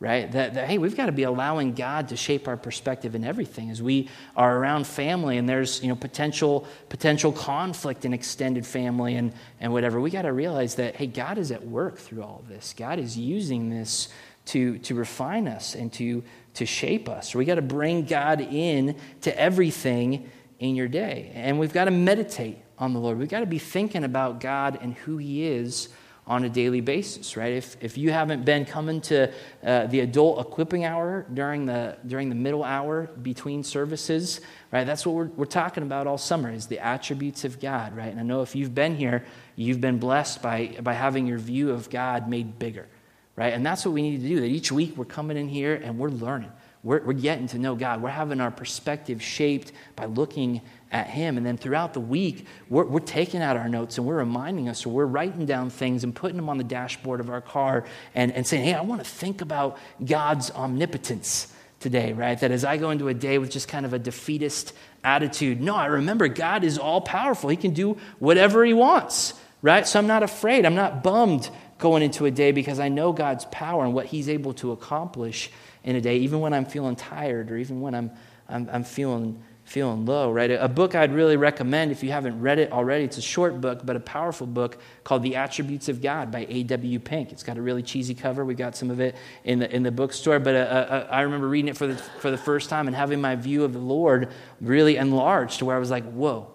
[0.00, 0.30] right?
[0.30, 3.70] That, that, hey, we've got to be allowing God to shape our perspective in everything
[3.70, 9.16] as we are around family and there's you know potential potential conflict in extended family
[9.16, 10.00] and, and whatever.
[10.00, 12.74] We got to realize that hey, God is at work through all of this.
[12.76, 14.08] God is using this
[14.48, 17.34] to, to refine us and to, to shape us.
[17.34, 21.30] We got to bring God in to everything in your day.
[21.34, 23.18] And we've got to meditate on the Lord.
[23.18, 25.90] We've got to be thinking about God and who He is
[26.28, 27.54] on a daily basis, right?
[27.54, 29.32] If, if you haven't been coming to
[29.64, 35.06] uh, the adult equipping hour during the, during the middle hour between services, right, that's
[35.06, 38.10] what we're, we're talking about all summer is the attributes of God, right?
[38.10, 39.24] And I know if you've been here,
[39.56, 42.86] you've been blessed by, by having your view of God made bigger,
[43.34, 43.54] right?
[43.54, 45.98] And that's what we need to do, that each week we're coming in here and
[45.98, 46.52] we're learning.
[46.82, 48.02] We're, we're getting to know God.
[48.02, 51.36] We're having our perspective shaped by looking at Him.
[51.36, 54.86] And then throughout the week, we're, we're taking out our notes and we're reminding us,
[54.86, 58.32] or we're writing down things and putting them on the dashboard of our car and,
[58.32, 62.38] and saying, hey, I want to think about God's omnipotence today, right?
[62.40, 64.72] That as I go into a day with just kind of a defeatist
[65.04, 67.50] attitude, no, I remember God is all powerful.
[67.50, 69.86] He can do whatever He wants, right?
[69.86, 70.64] So I'm not afraid.
[70.64, 74.28] I'm not bummed going into a day because I know God's power and what He's
[74.28, 75.50] able to accomplish
[75.84, 78.10] in a day, even when I'm feeling tired or even when I'm,
[78.48, 80.50] I'm, I'm feeling feeling low, right?
[80.50, 83.04] A book I'd really recommend if you haven't read it already.
[83.04, 86.98] It's a short book, but a powerful book called The Attributes of God by A.W.
[87.00, 87.32] Pink.
[87.32, 88.44] It's got a really cheesy cover.
[88.44, 91.48] We got some of it in the, in the bookstore, but uh, uh, I remember
[91.48, 94.30] reading it for the, for the first time and having my view of the Lord
[94.60, 96.50] really enlarged to where I was like, whoa,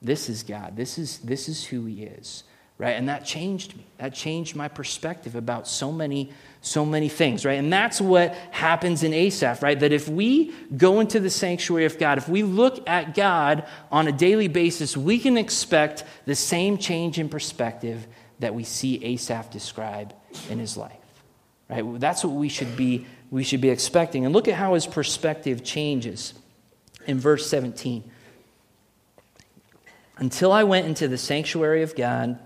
[0.00, 0.76] this is God.
[0.76, 2.44] This is, this is who He is,
[2.78, 2.92] right?
[2.92, 3.86] And that changed me.
[3.98, 7.58] That changed my perspective about so many so many things, right?
[7.58, 9.78] And that's what happens in Asaph, right?
[9.78, 14.06] That if we go into the sanctuary of God, if we look at God on
[14.06, 18.06] a daily basis, we can expect the same change in perspective
[18.38, 20.14] that we see Asaph describe
[20.48, 20.96] in his life.
[21.68, 21.84] Right?
[21.98, 24.26] That's what we should be we should be expecting.
[24.26, 26.34] And look at how his perspective changes
[27.06, 28.04] in verse 17.
[30.18, 32.38] Until I went into the sanctuary of God,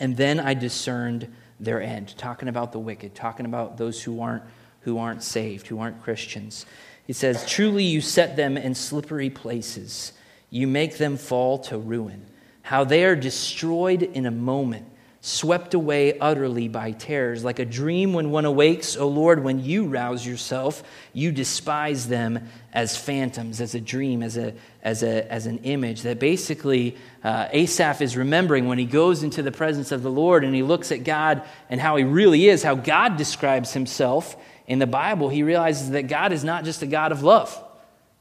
[0.00, 4.42] and then I discerned their end, talking about the wicked, talking about those who aren't,
[4.80, 6.66] who aren't saved, who aren't Christians.
[7.06, 10.12] He says, Truly you set them in slippery places,
[10.50, 12.26] you make them fall to ruin.
[12.62, 14.86] How they are destroyed in a moment
[15.20, 17.42] swept away utterly by terrors.
[17.44, 22.48] Like a dream when one awakes, O Lord, when you rouse yourself, you despise them
[22.72, 26.02] as phantoms, as a dream, as, a, as, a, as an image.
[26.02, 30.44] That basically uh, Asaph is remembering when he goes into the presence of the Lord
[30.44, 34.36] and he looks at God and how he really is, how God describes himself
[34.68, 37.64] in the Bible, he realizes that God is not just a God of love.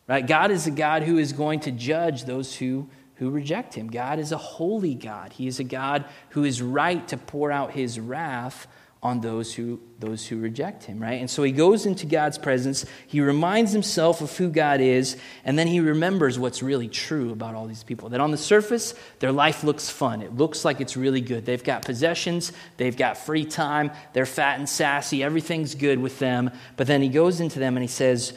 [0.07, 0.25] Right?
[0.25, 3.87] God is a God who is going to judge those who who reject him.
[3.87, 5.33] God is a holy God.
[5.33, 8.67] He is a God who is right to pour out his wrath
[9.03, 11.19] on those who, those who reject him, right?
[11.19, 15.57] And so he goes into God's presence, he reminds himself of who God is, and
[15.57, 18.09] then he remembers what's really true about all these people.
[18.09, 20.23] That on the surface, their life looks fun.
[20.23, 21.45] It looks like it's really good.
[21.45, 26.49] They've got possessions, they've got free time, they're fat and sassy, everything's good with them.
[26.75, 28.33] But then he goes into them and he says,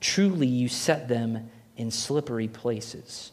[0.00, 3.32] Truly, you set them in slippery places,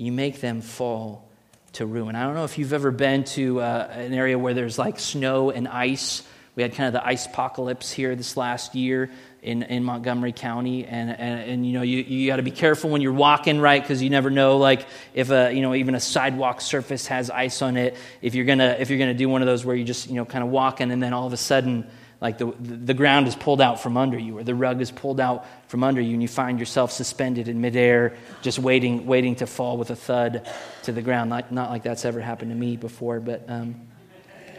[0.00, 1.28] you make them fall
[1.72, 2.16] to ruin.
[2.16, 5.50] I don't know if you've ever been to uh, an area where there's like snow
[5.50, 6.22] and ice.
[6.56, 9.10] We had kind of the ice apocalypse here this last year
[9.42, 12.88] in, in Montgomery County, and, and, and you know you, you got to be careful
[12.88, 13.80] when you're walking, right?
[13.80, 17.60] Because you never know, like if a you know even a sidewalk surface has ice
[17.60, 17.94] on it.
[18.22, 20.24] If you're gonna if you're gonna do one of those where you just you know
[20.24, 21.86] kind of walking, and then all of a sudden
[22.20, 25.20] like the, the ground is pulled out from under you or the rug is pulled
[25.20, 29.46] out from under you and you find yourself suspended in midair just waiting waiting to
[29.46, 30.46] fall with a thud
[30.82, 31.30] to the ground.
[31.30, 33.80] Not, not like that's ever happened to me before but um,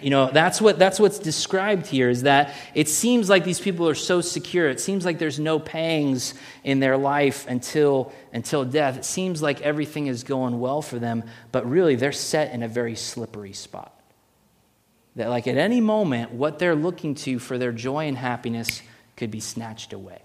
[0.02, 3.88] you know that's what that's what's described here is that it seems like these people
[3.88, 4.68] are so secure.
[4.68, 6.34] It seems like there's no pangs
[6.64, 8.98] in their life until until death.
[8.98, 12.68] It seems like everything is going well for them but really they're set in a
[12.68, 14.01] very slippery spot
[15.16, 18.82] that, like, at any moment, what they're looking to for their joy and happiness
[19.18, 20.22] could be snatched away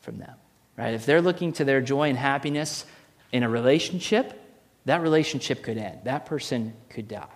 [0.00, 0.34] from them,
[0.76, 0.94] right?
[0.94, 2.84] If they're looking to their joy and happiness
[3.32, 4.40] in a relationship,
[4.84, 6.00] that relationship could end.
[6.04, 7.26] That person could die,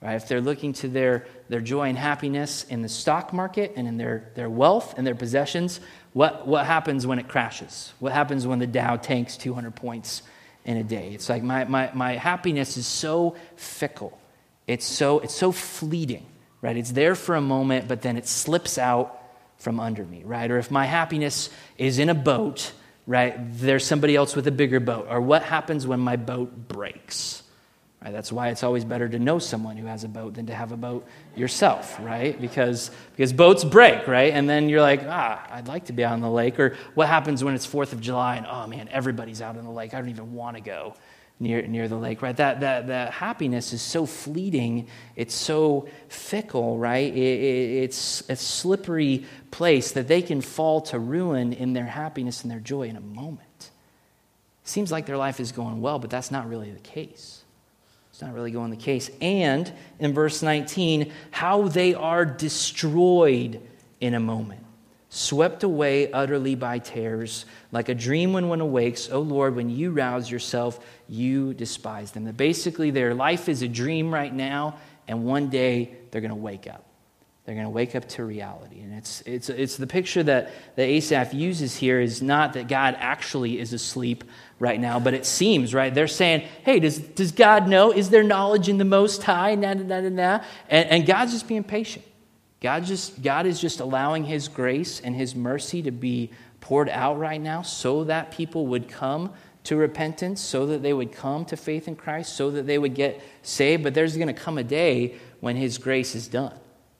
[0.00, 0.14] right?
[0.14, 3.98] If they're looking to their, their joy and happiness in the stock market and in
[3.98, 5.78] their, their wealth and their possessions,
[6.14, 7.92] what, what happens when it crashes?
[7.98, 10.22] What happens when the Dow tanks 200 points
[10.64, 11.12] in a day?
[11.12, 14.18] It's like my, my, my happiness is so fickle
[14.66, 16.26] it's so, it's so fleeting,
[16.62, 16.76] right?
[16.76, 19.20] It's there for a moment, but then it slips out
[19.58, 20.50] from under me, right?
[20.50, 22.72] Or if my happiness is in a boat,
[23.06, 25.06] right, there's somebody else with a bigger boat.
[25.08, 27.42] Or what happens when my boat breaks?
[28.02, 28.12] Right?
[28.12, 30.72] That's why it's always better to know someone who has a boat than to have
[30.72, 32.38] a boat yourself, right?
[32.38, 34.32] Because, because boats break, right?
[34.32, 36.60] And then you're like, ah, I'd like to be out on the lake.
[36.60, 39.70] Or what happens when it's 4th of July and, oh man, everybody's out on the
[39.70, 39.94] lake.
[39.94, 40.94] I don't even want to go
[41.44, 42.36] near, near the lake, right?
[42.36, 47.14] That, that, that happiness is so fleeting, it's so fickle, right?
[47.14, 52.42] It, it, it's a slippery place that they can fall to ruin in their happiness
[52.42, 53.70] and their joy in a moment.
[54.64, 57.44] Seems like their life is going well, but that's not really the case.
[58.10, 59.10] It's not really going the case.
[59.20, 59.70] And
[60.00, 63.60] in verse 19, how they are destroyed
[64.00, 64.63] in a moment
[65.14, 69.08] swept away utterly by terrors, like a dream when one awakes.
[69.10, 72.24] O Lord, when you rouse yourself, you despise them.
[72.24, 76.34] That basically their life is a dream right now, and one day they're going to
[76.34, 76.84] wake up.
[77.44, 78.80] They're going to wake up to reality.
[78.80, 82.96] And it's, it's, it's the picture that, that Asaph uses here is not that God
[82.98, 84.24] actually is asleep
[84.58, 85.94] right now, but it seems, right?
[85.94, 87.92] They're saying, hey, does, does God know?
[87.92, 89.54] Is there knowledge in the Most High?
[89.54, 90.44] Nah, nah, nah, nah.
[90.70, 92.04] And, and God's just being patient.
[92.60, 96.30] God, just, God is just allowing His grace and His mercy to be
[96.60, 99.32] poured out right now so that people would come
[99.64, 102.94] to repentance, so that they would come to faith in Christ, so that they would
[102.94, 103.82] get saved.
[103.82, 106.54] But there's going to come a day when His grace is done,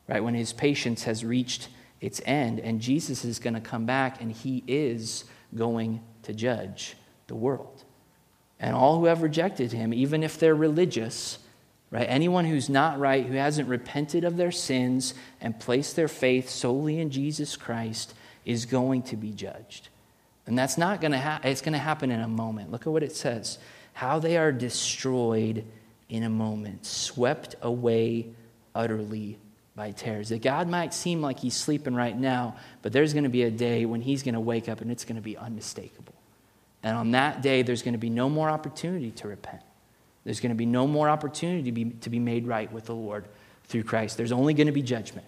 [0.08, 0.22] right?
[0.22, 1.68] When His patience has reached
[2.00, 5.24] its end, and Jesus is going to come back and He is
[5.54, 6.96] going to judge
[7.26, 7.84] the world.
[8.60, 11.38] And all who have rejected Him, even if they're religious,
[11.94, 12.08] Right?
[12.08, 16.98] Anyone who's not right, who hasn't repented of their sins and placed their faith solely
[16.98, 18.14] in Jesus Christ,
[18.44, 19.90] is going to be judged.
[20.44, 21.48] And that's not going to happen.
[21.48, 22.72] It's going to happen in a moment.
[22.72, 23.58] Look at what it says.
[23.92, 25.64] How they are destroyed
[26.08, 28.26] in a moment, swept away
[28.74, 29.38] utterly
[29.76, 30.30] by terrors.
[30.30, 33.52] That God might seem like he's sleeping right now, but there's going to be a
[33.52, 36.14] day when he's going to wake up and it's going to be unmistakable.
[36.82, 39.62] And on that day, there's going to be no more opportunity to repent.
[40.24, 42.94] There's going to be no more opportunity to be, to be made right with the
[42.94, 43.26] Lord
[43.64, 44.16] through Christ.
[44.16, 45.26] There's only going to be judgment.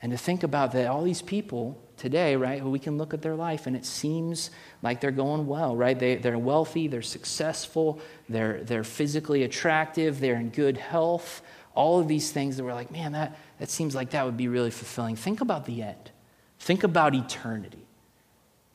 [0.00, 3.36] And to think about that, all these people today, right, we can look at their
[3.36, 4.50] life and it seems
[4.82, 5.96] like they're going well, right?
[5.96, 11.42] They, they're wealthy, they're successful, they're, they're physically attractive, they're in good health.
[11.76, 14.48] All of these things that we're like, man, that, that seems like that would be
[14.48, 15.14] really fulfilling.
[15.14, 16.10] Think about the end,
[16.58, 17.81] think about eternity.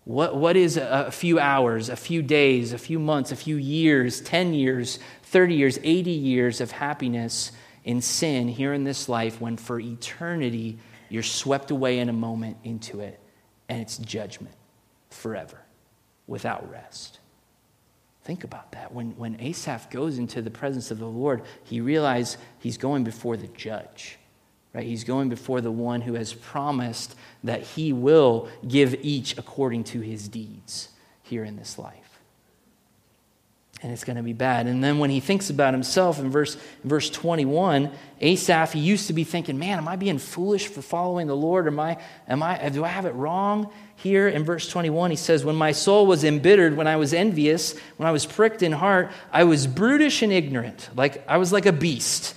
[0.07, 4.21] What, what is a, few hours, a few days, a few months, a few years,
[4.21, 7.51] 10 years, 30 years, 80 years of happiness
[7.83, 10.79] in sin here in this life when for eternity
[11.09, 13.19] you're swept away in a moment into it
[13.67, 14.55] and it's judgment
[15.09, 15.59] forever
[16.25, 17.19] without rest?
[18.23, 18.93] Think about that.
[18.93, 23.35] When, when Asaph goes into the presence of the Lord, he realizes he's going before
[23.35, 24.17] the judge.
[24.77, 24.85] Right?
[24.85, 30.01] He's going before the one who has promised that he will give each according to
[30.01, 30.89] his deeds
[31.23, 32.19] here in this life.
[33.81, 34.67] and it's going to be bad.
[34.67, 39.07] And then when he thinks about himself in verse, in verse 21, Asaph, he used
[39.07, 41.65] to be thinking, man, am I being foolish for following the Lord?
[41.65, 41.97] Am I,
[42.27, 43.71] am I, do I have it wrong?
[43.95, 47.75] Here in verse 21, he says, When my soul was embittered, when I was envious,
[47.97, 50.89] when I was pricked in heart, I was brutish and ignorant.
[50.95, 52.35] Like I was like a beast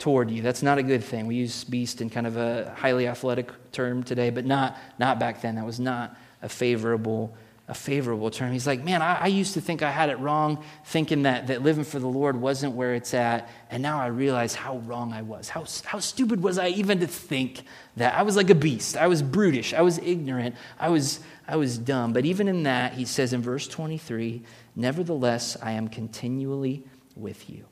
[0.00, 0.42] toward you.
[0.42, 1.26] That's not a good thing.
[1.26, 5.42] We use beast in kind of a highly athletic term today, but not, not back
[5.42, 5.54] then.
[5.54, 7.36] That was not a favorable
[7.70, 8.52] a favorable term.
[8.52, 11.62] He's like, man, I, I, used to think I had it wrong, thinking that, that
[11.62, 13.48] living for the Lord wasn't where it's at.
[13.70, 15.48] And now I realize how wrong I was.
[15.48, 17.62] How, how stupid was I even to think
[17.94, 18.14] that?
[18.14, 18.96] I was like a beast.
[18.96, 19.72] I was brutish.
[19.72, 20.56] I was ignorant.
[20.80, 22.12] I was, I was dumb.
[22.12, 24.42] But even in that, he says in verse 23,
[24.74, 26.82] Nevertheless, I am continually
[27.14, 27.69] with you.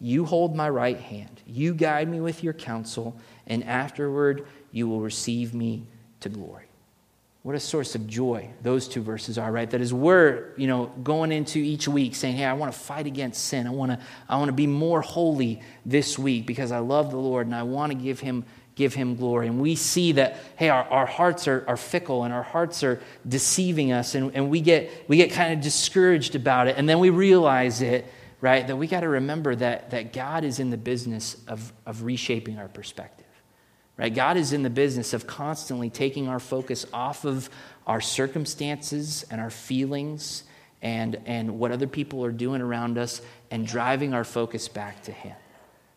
[0.00, 1.42] You hold my right hand.
[1.46, 3.16] You guide me with your counsel,
[3.46, 5.86] and afterward you will receive me
[6.20, 6.66] to glory.
[7.46, 9.70] What a source of joy those two verses are, right?
[9.70, 13.06] That is we're, you know, going into each week saying, hey, I want to fight
[13.06, 13.68] against sin.
[13.68, 17.18] I want to, I want to be more holy this week because I love the
[17.18, 18.44] Lord and I want to give him,
[18.74, 19.46] give him glory.
[19.46, 23.00] And we see that, hey, our, our hearts are, are fickle and our hearts are
[23.28, 26.76] deceiving us and, and we get, we get kind of discouraged about it.
[26.76, 28.66] And then we realize it, right?
[28.66, 32.58] That we got to remember that, that God is in the business of, of reshaping
[32.58, 33.26] our perspective.
[33.96, 34.14] Right?
[34.14, 37.48] God is in the business of constantly taking our focus off of
[37.86, 40.44] our circumstances and our feelings
[40.82, 45.12] and, and what other people are doing around us and driving our focus back to
[45.12, 45.34] Him.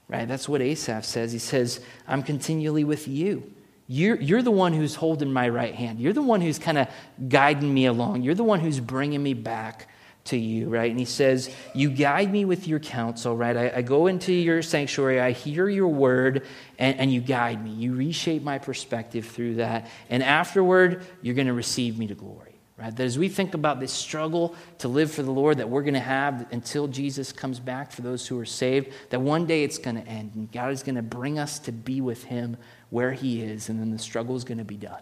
[0.08, 0.28] Right?
[0.28, 1.34] That's what Asaph says.
[1.34, 3.52] He says, I'm continually with you.
[3.88, 6.00] You're, you're the one who's holding my right hand.
[6.00, 6.88] You're the one who's kind of
[7.28, 8.22] guiding me along.
[8.22, 9.90] You're the one who's bringing me back
[10.26, 10.89] to you, right?
[10.89, 13.55] And he says, You guide me with your counsel, right?
[13.55, 16.45] I, I go into your sanctuary, I hear your word,
[16.78, 17.72] and, and you guide me.
[17.72, 19.89] You reshape my perspective through that.
[20.09, 22.95] And afterward, you're going to receive me to glory, right?
[22.95, 25.93] That as we think about this struggle to live for the Lord that we're going
[25.95, 29.78] to have until Jesus comes back for those who are saved, that one day it's
[29.78, 32.57] going to end, and God is going to bring us to be with him
[32.89, 35.01] where he is, and then the struggle is going to be done.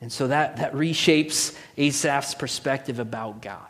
[0.00, 3.66] And so that, that reshapes Asaph's perspective about God.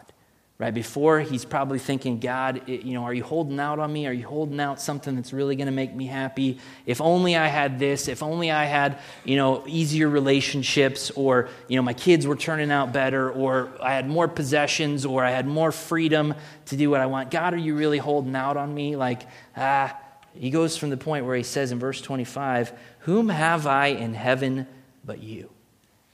[0.59, 4.07] Right before he's probably thinking, God, you know, are you holding out on me?
[4.07, 6.59] Are you holding out something that's really going to make me happy?
[6.85, 8.09] If only I had this.
[8.09, 12.71] If only I had, you know, easier relationships, or you know, my kids were turning
[12.71, 16.35] out better, or I had more possessions, or I had more freedom
[16.67, 17.31] to do what I want.
[17.31, 18.97] God, are you really holding out on me?
[18.97, 19.23] Like,
[19.57, 19.99] ah.
[20.35, 24.15] He goes from the point where he says in verse 25, "Whom have I in
[24.15, 24.69] heaven
[25.05, 25.51] but you?"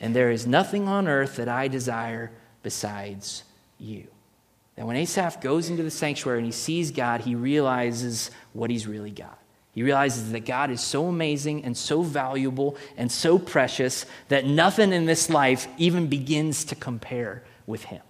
[0.01, 2.31] And there is nothing on earth that I desire
[2.63, 3.45] besides
[3.79, 4.07] you.
[4.77, 8.87] That when Asaph goes into the sanctuary and he sees God, he realizes what he's
[8.87, 9.39] really got.
[9.73, 14.93] He realizes that God is so amazing and so valuable and so precious that nothing
[14.93, 18.03] in this life even begins to compare with him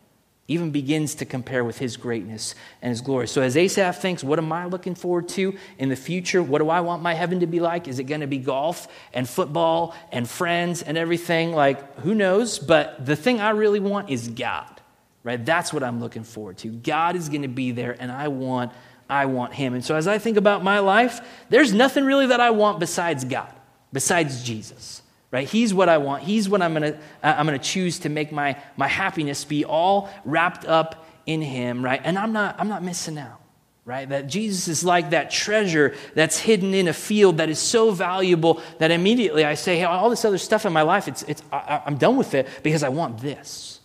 [0.48, 3.26] even begins to compare with his greatness and his glory.
[3.26, 6.42] So, as Asaph thinks, what am I looking forward to in the future?
[6.42, 7.88] What do I want my heaven to be like?
[7.88, 11.52] Is it going to be golf and football and friends and everything?
[11.52, 12.58] Like, who knows?
[12.58, 14.80] But the thing I really want is God,
[15.24, 15.44] right?
[15.44, 16.68] That's what I'm looking forward to.
[16.68, 18.72] God is going to be there, and I want.
[19.08, 19.74] I want him.
[19.74, 23.24] And so as I think about my life, there's nothing really that I want besides
[23.24, 23.52] God,
[23.92, 25.00] besides Jesus
[25.30, 25.48] right?
[25.48, 26.22] He's what i want.
[26.22, 30.10] He's what i'm to uh, i'm to choose to make my my happiness be all
[30.24, 32.00] wrapped up in him right?
[32.02, 33.40] And i'm not i'm not missing out
[33.84, 34.08] right?
[34.08, 38.60] That jesus is like that treasure that's hidden in a field that is so valuable
[38.78, 41.82] that immediately i say hey all this other stuff in my life it's it's I,
[41.86, 43.80] i'm done with it because i want this.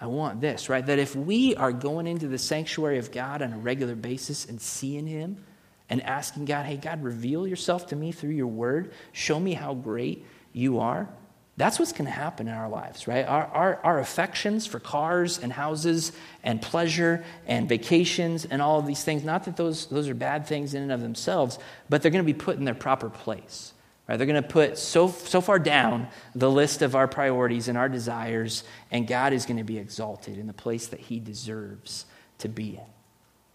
[0.00, 0.84] I want this right?
[0.84, 4.60] That if we are going into the sanctuary of god on a regular basis and
[4.60, 5.44] seeing him
[5.88, 8.92] and asking god hey god reveal yourself to me through your word.
[9.12, 11.08] Show me how great you are,
[11.56, 13.24] that's what's going to happen in our lives, right?
[13.24, 16.10] Our, our, our, affections for cars and houses
[16.42, 20.46] and pleasure and vacations and all of these things, not that those, those are bad
[20.46, 23.72] things in and of themselves, but they're going to be put in their proper place,
[24.08, 24.16] right?
[24.16, 27.88] They're going to put so, so far down the list of our priorities and our
[27.88, 32.06] desires, and God is going to be exalted in the place that He deserves
[32.38, 32.80] to be in.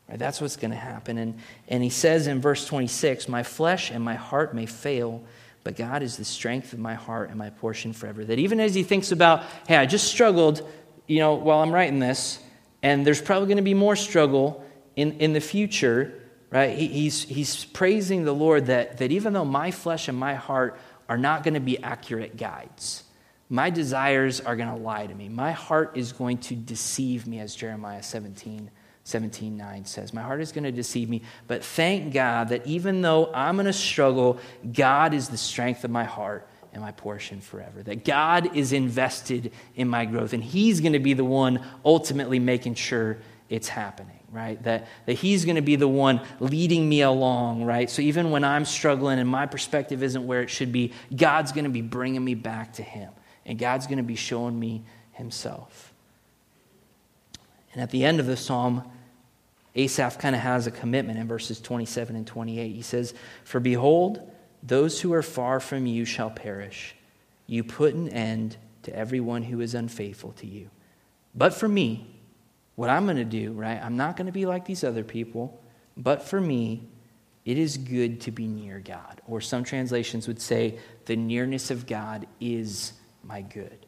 [0.07, 0.17] Right?
[0.17, 1.17] That's what's going to happen.
[1.17, 1.37] And,
[1.67, 5.21] and He says in verse 26 My flesh and my heart may fail
[5.63, 8.23] but God is the strength of my heart and my portion forever.
[8.23, 10.67] That even as he thinks about, hey, I just struggled,
[11.07, 12.39] you know, while I'm writing this,
[12.81, 14.63] and there's probably going to be more struggle
[14.95, 16.13] in, in the future,
[16.49, 16.77] right?
[16.77, 20.79] He, he's, he's praising the Lord that, that even though my flesh and my heart
[21.07, 23.03] are not going to be accurate guides,
[23.49, 25.27] my desires are going to lie to me.
[25.27, 28.69] My heart is going to deceive me, as Jeremiah 17
[29.09, 30.13] 17 9 says.
[30.13, 33.65] My heart is going to deceive me, but thank God that even though I'm going
[33.65, 34.39] to struggle,
[34.71, 37.81] God is the strength of my heart and my portion forever.
[37.81, 42.39] That God is invested in my growth, and He's going to be the one ultimately
[42.39, 43.17] making sure
[43.49, 44.61] it's happening, right?
[44.63, 47.89] That, that He's going to be the one leading me along, right?
[47.89, 51.65] So even when I'm struggling and my perspective isn't where it should be, God's going
[51.65, 53.11] to be bringing me back to Him,
[53.45, 54.83] and God's going to be showing me
[55.13, 55.93] Himself.
[57.73, 58.83] And at the end of the psalm,
[59.79, 62.75] Asaph kind of has a commitment in verses 27 and 28.
[62.75, 63.13] He says,
[63.45, 64.29] For behold,
[64.61, 66.95] those who are far from you shall perish.
[67.47, 70.69] You put an end to everyone who is unfaithful to you.
[71.33, 72.13] But for me,
[72.75, 73.79] what I'm going to do, right?
[73.81, 75.61] I'm not going to be like these other people,
[75.95, 76.87] but for me,
[77.45, 79.21] it is good to be near God.
[79.27, 83.85] Or some translations would say, the nearness of God is my good.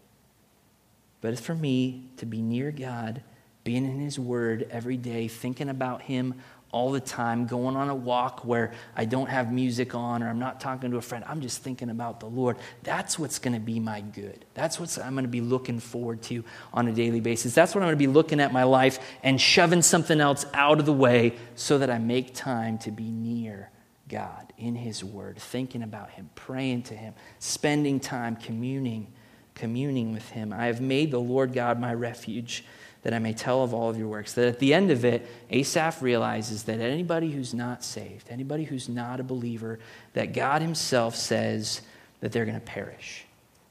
[1.19, 3.23] But for me, to be near God,
[3.63, 6.35] being in His Word every day, thinking about Him
[6.71, 10.39] all the time, going on a walk where I don't have music on or I'm
[10.39, 11.23] not talking to a friend.
[11.27, 12.57] I'm just thinking about the Lord.
[12.83, 14.45] That's what's going to be my good.
[14.53, 16.43] That's what I'm going to be looking forward to
[16.73, 17.53] on a daily basis.
[17.53, 20.79] That's what I'm going to be looking at my life and shoving something else out
[20.79, 23.69] of the way so that I make time to be near
[24.07, 29.11] God in His Word, thinking about Him, praying to Him, spending time communing,
[29.55, 30.53] communing with Him.
[30.53, 32.63] I have made the Lord God my refuge
[33.03, 34.33] that I may tell of all of your works.
[34.33, 38.87] That at the end of it, Asaph realizes that anybody who's not saved, anybody who's
[38.87, 39.79] not a believer,
[40.13, 41.81] that God Himself says
[42.19, 43.25] that they're going to perish.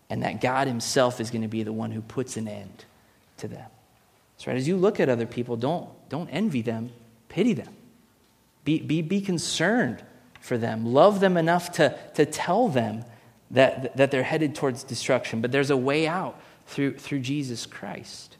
[0.08, 2.84] And that God Himself is going to be the one who puts an end
[3.38, 3.70] to them.
[4.38, 6.90] So, right, as you look at other people, don't, don't envy them,
[7.28, 7.74] pity them.
[8.64, 10.02] Be, be, be concerned
[10.40, 10.92] for them.
[10.92, 13.04] Love them enough to, to tell them
[13.50, 15.40] that, that they're headed towards destruction.
[15.40, 18.36] But there's a way out through, through Jesus Christ.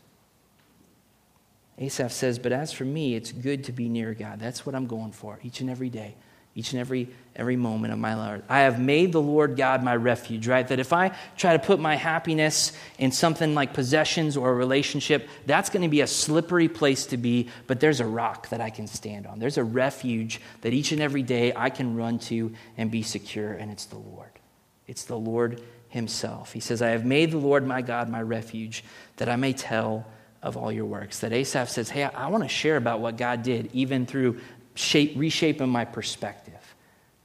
[1.81, 4.39] Asaph says, But as for me, it's good to be near God.
[4.39, 6.14] That's what I'm going for each and every day,
[6.55, 8.43] each and every, every moment of my life.
[8.51, 10.68] I have made the Lord God my refuge, right?
[10.68, 15.26] That if I try to put my happiness in something like possessions or a relationship,
[15.47, 18.68] that's going to be a slippery place to be, but there's a rock that I
[18.68, 19.39] can stand on.
[19.39, 23.55] There's a refuge that each and every day I can run to and be secure,
[23.55, 24.31] and it's the Lord.
[24.87, 26.53] It's the Lord Himself.
[26.53, 28.85] He says, I have made the Lord my God my refuge,
[29.16, 30.05] that I may tell
[30.43, 31.20] of all your works.
[31.20, 34.41] That Asaph says, Hey, I, want to share about what God did, even through
[34.74, 36.55] shape, reshaping my perspective.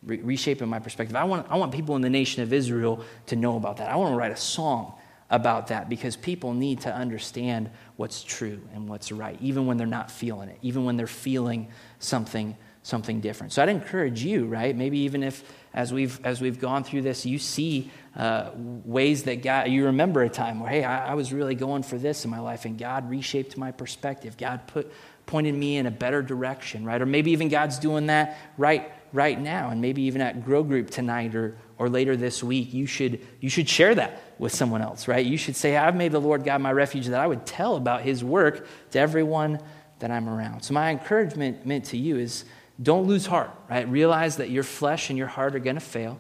[0.03, 1.16] Re- reshaping my perspective.
[1.16, 3.89] I want, I want people in the nation of Israel to know about that.
[3.89, 4.93] I want to write a song
[5.30, 9.88] about that because people need to understand what's true and what's right, even when they're
[9.88, 11.68] not feeling it, even when they're feeling
[11.99, 13.51] something something different.
[13.51, 14.76] So I'd encourage you, right?
[14.76, 15.43] Maybe even if
[15.74, 20.24] as we've as we've gone through this, you see uh, ways that God, you remember
[20.24, 22.78] a time where, hey, I, I, was really going for this in my life, and
[22.78, 24.38] God reshaped my perspective.
[24.38, 24.91] God put
[25.26, 27.01] pointed me in a better direction, right?
[27.01, 30.89] Or maybe even God's doing that right right now, and maybe even at Grow Group
[30.91, 32.74] tonight or or later this week.
[32.74, 35.26] You should you should share that with someone else, right?
[35.26, 38.03] You should say, I've made the Lord God my refuge, that I would tell about
[38.03, 39.59] His work to everyone
[39.99, 40.61] that I'm around.
[40.61, 42.45] So my encouragement meant to you is
[42.82, 43.88] don't lose heart, right?
[43.89, 46.20] Realize that your flesh and your heart are going to fail.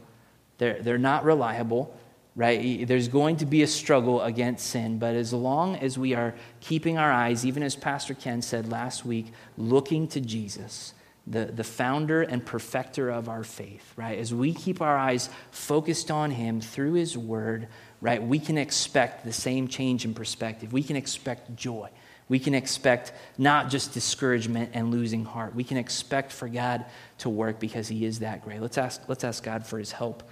[0.57, 1.95] They're, they're not reliable,
[2.35, 2.87] right?
[2.87, 6.97] There's going to be a struggle against sin, but as long as we are keeping
[6.97, 9.27] our eyes, even as Pastor Ken said last week,
[9.57, 10.93] looking to Jesus,
[11.27, 14.19] the, the founder and perfecter of our faith, right?
[14.19, 17.67] As we keep our eyes focused on him through his word,
[18.01, 20.71] right, we can expect the same change in perspective.
[20.71, 21.89] We can expect joy.
[22.27, 25.55] We can expect not just discouragement and losing heart.
[25.55, 26.85] We can expect for God
[27.19, 28.61] to work because He is that great.
[28.61, 30.23] Let's ask, let's ask God for His help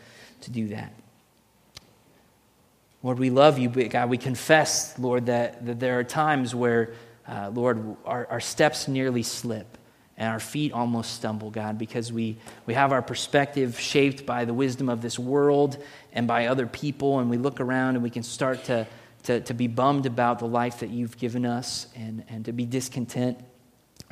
[0.44, 0.94] to do that.
[3.02, 6.94] Lord, we love you, but God, we confess, Lord, that, that there are times where,
[7.28, 9.78] uh, Lord, our, our steps nearly slip
[10.16, 14.54] and our feet almost stumble, God, because we, we have our perspective shaped by the
[14.54, 15.84] wisdom of this world
[16.14, 18.88] and by other people, and we look around and we can start to
[19.24, 22.66] to, to be bummed about the life that you've given us and, and to be
[22.66, 23.39] discontent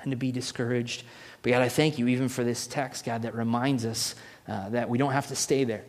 [0.02, 1.04] and to be discouraged.
[1.42, 4.16] But God, I thank you even for this text, God, that reminds us
[4.48, 5.84] uh, that we don't have to stay there.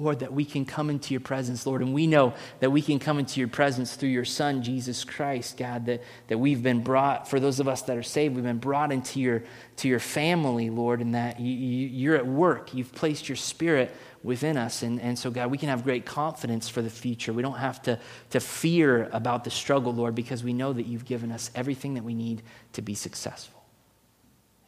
[0.00, 1.82] Lord, that we can come into your presence, Lord.
[1.82, 5.56] And we know that we can come into your presence through your Son, Jesus Christ,
[5.56, 8.58] God, that, that we've been brought, for those of us that are saved, we've been
[8.58, 9.44] brought into your,
[9.76, 12.74] to your family, Lord, and that you, you, you're at work.
[12.74, 14.82] You've placed your Spirit within us.
[14.82, 17.32] And, and so, God, we can have great confidence for the future.
[17.32, 17.98] We don't have to,
[18.30, 22.04] to fear about the struggle, Lord, because we know that you've given us everything that
[22.04, 22.42] we need
[22.72, 23.59] to be successful.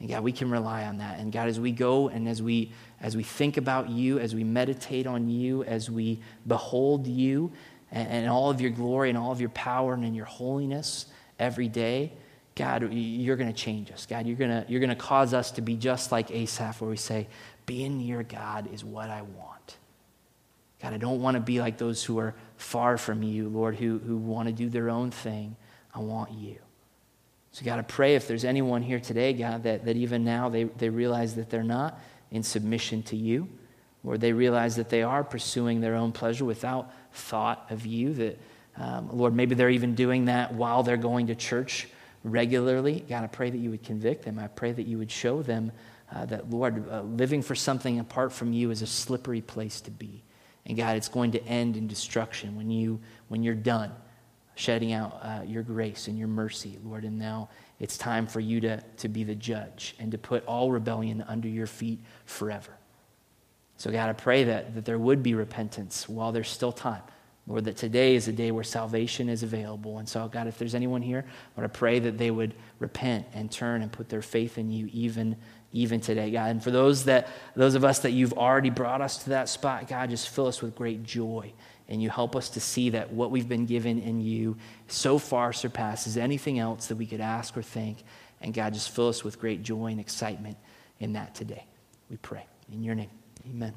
[0.02, 1.20] And God, we can rely on that.
[1.20, 4.42] And God, as we go and as we as we think about you, as we
[4.42, 7.52] meditate on you, as we behold you
[7.92, 11.06] and, and all of your glory and all of your power and in your holiness
[11.38, 12.12] every day,
[12.56, 14.04] God, you're going to change us.
[14.06, 16.90] God, you're going to you're going to cause us to be just like Asaph, where
[16.90, 17.28] we say,
[17.64, 19.76] being near God is what I want.
[20.82, 24.00] God, I don't want to be like those who are far from you, Lord, who,
[24.00, 25.54] who want to do their own thing.
[25.94, 26.56] I want you.
[27.52, 30.64] So, God, I pray if there's anyone here today, God, that, that even now they,
[30.64, 32.00] they realize that they're not
[32.30, 33.46] in submission to you,
[34.02, 38.38] or they realize that they are pursuing their own pleasure without thought of you, that,
[38.78, 41.88] um, Lord, maybe they're even doing that while they're going to church
[42.24, 43.04] regularly.
[43.06, 44.38] God, I pray that you would convict them.
[44.38, 45.72] I pray that you would show them
[46.10, 49.90] uh, that, Lord, uh, living for something apart from you is a slippery place to
[49.90, 50.22] be.
[50.64, 53.92] And God, it's going to end in destruction when, you, when you're done
[54.54, 57.04] shedding out uh, your grace and your mercy, Lord.
[57.04, 57.48] And now
[57.80, 61.48] it's time for you to, to be the judge and to put all rebellion under
[61.48, 62.72] your feet forever.
[63.76, 67.02] So, God, I pray that, that there would be repentance while there's still time.
[67.48, 69.98] Lord, that today is a day where salvation is available.
[69.98, 71.24] And so, God, if there's anyone here,
[71.56, 74.88] Lord, I pray that they would repent and turn and put their faith in you
[74.92, 75.36] even,
[75.72, 76.50] even today, God.
[76.50, 79.88] And for those, that, those of us that you've already brought us to that spot,
[79.88, 81.52] God, just fill us with great joy
[81.88, 84.56] and you help us to see that what we've been given in you
[84.88, 87.98] so far surpasses anything else that we could ask or think.
[88.40, 90.56] And God, just fill us with great joy and excitement
[91.00, 91.66] in that today.
[92.10, 92.46] We pray.
[92.72, 93.10] In your name,
[93.48, 93.74] amen.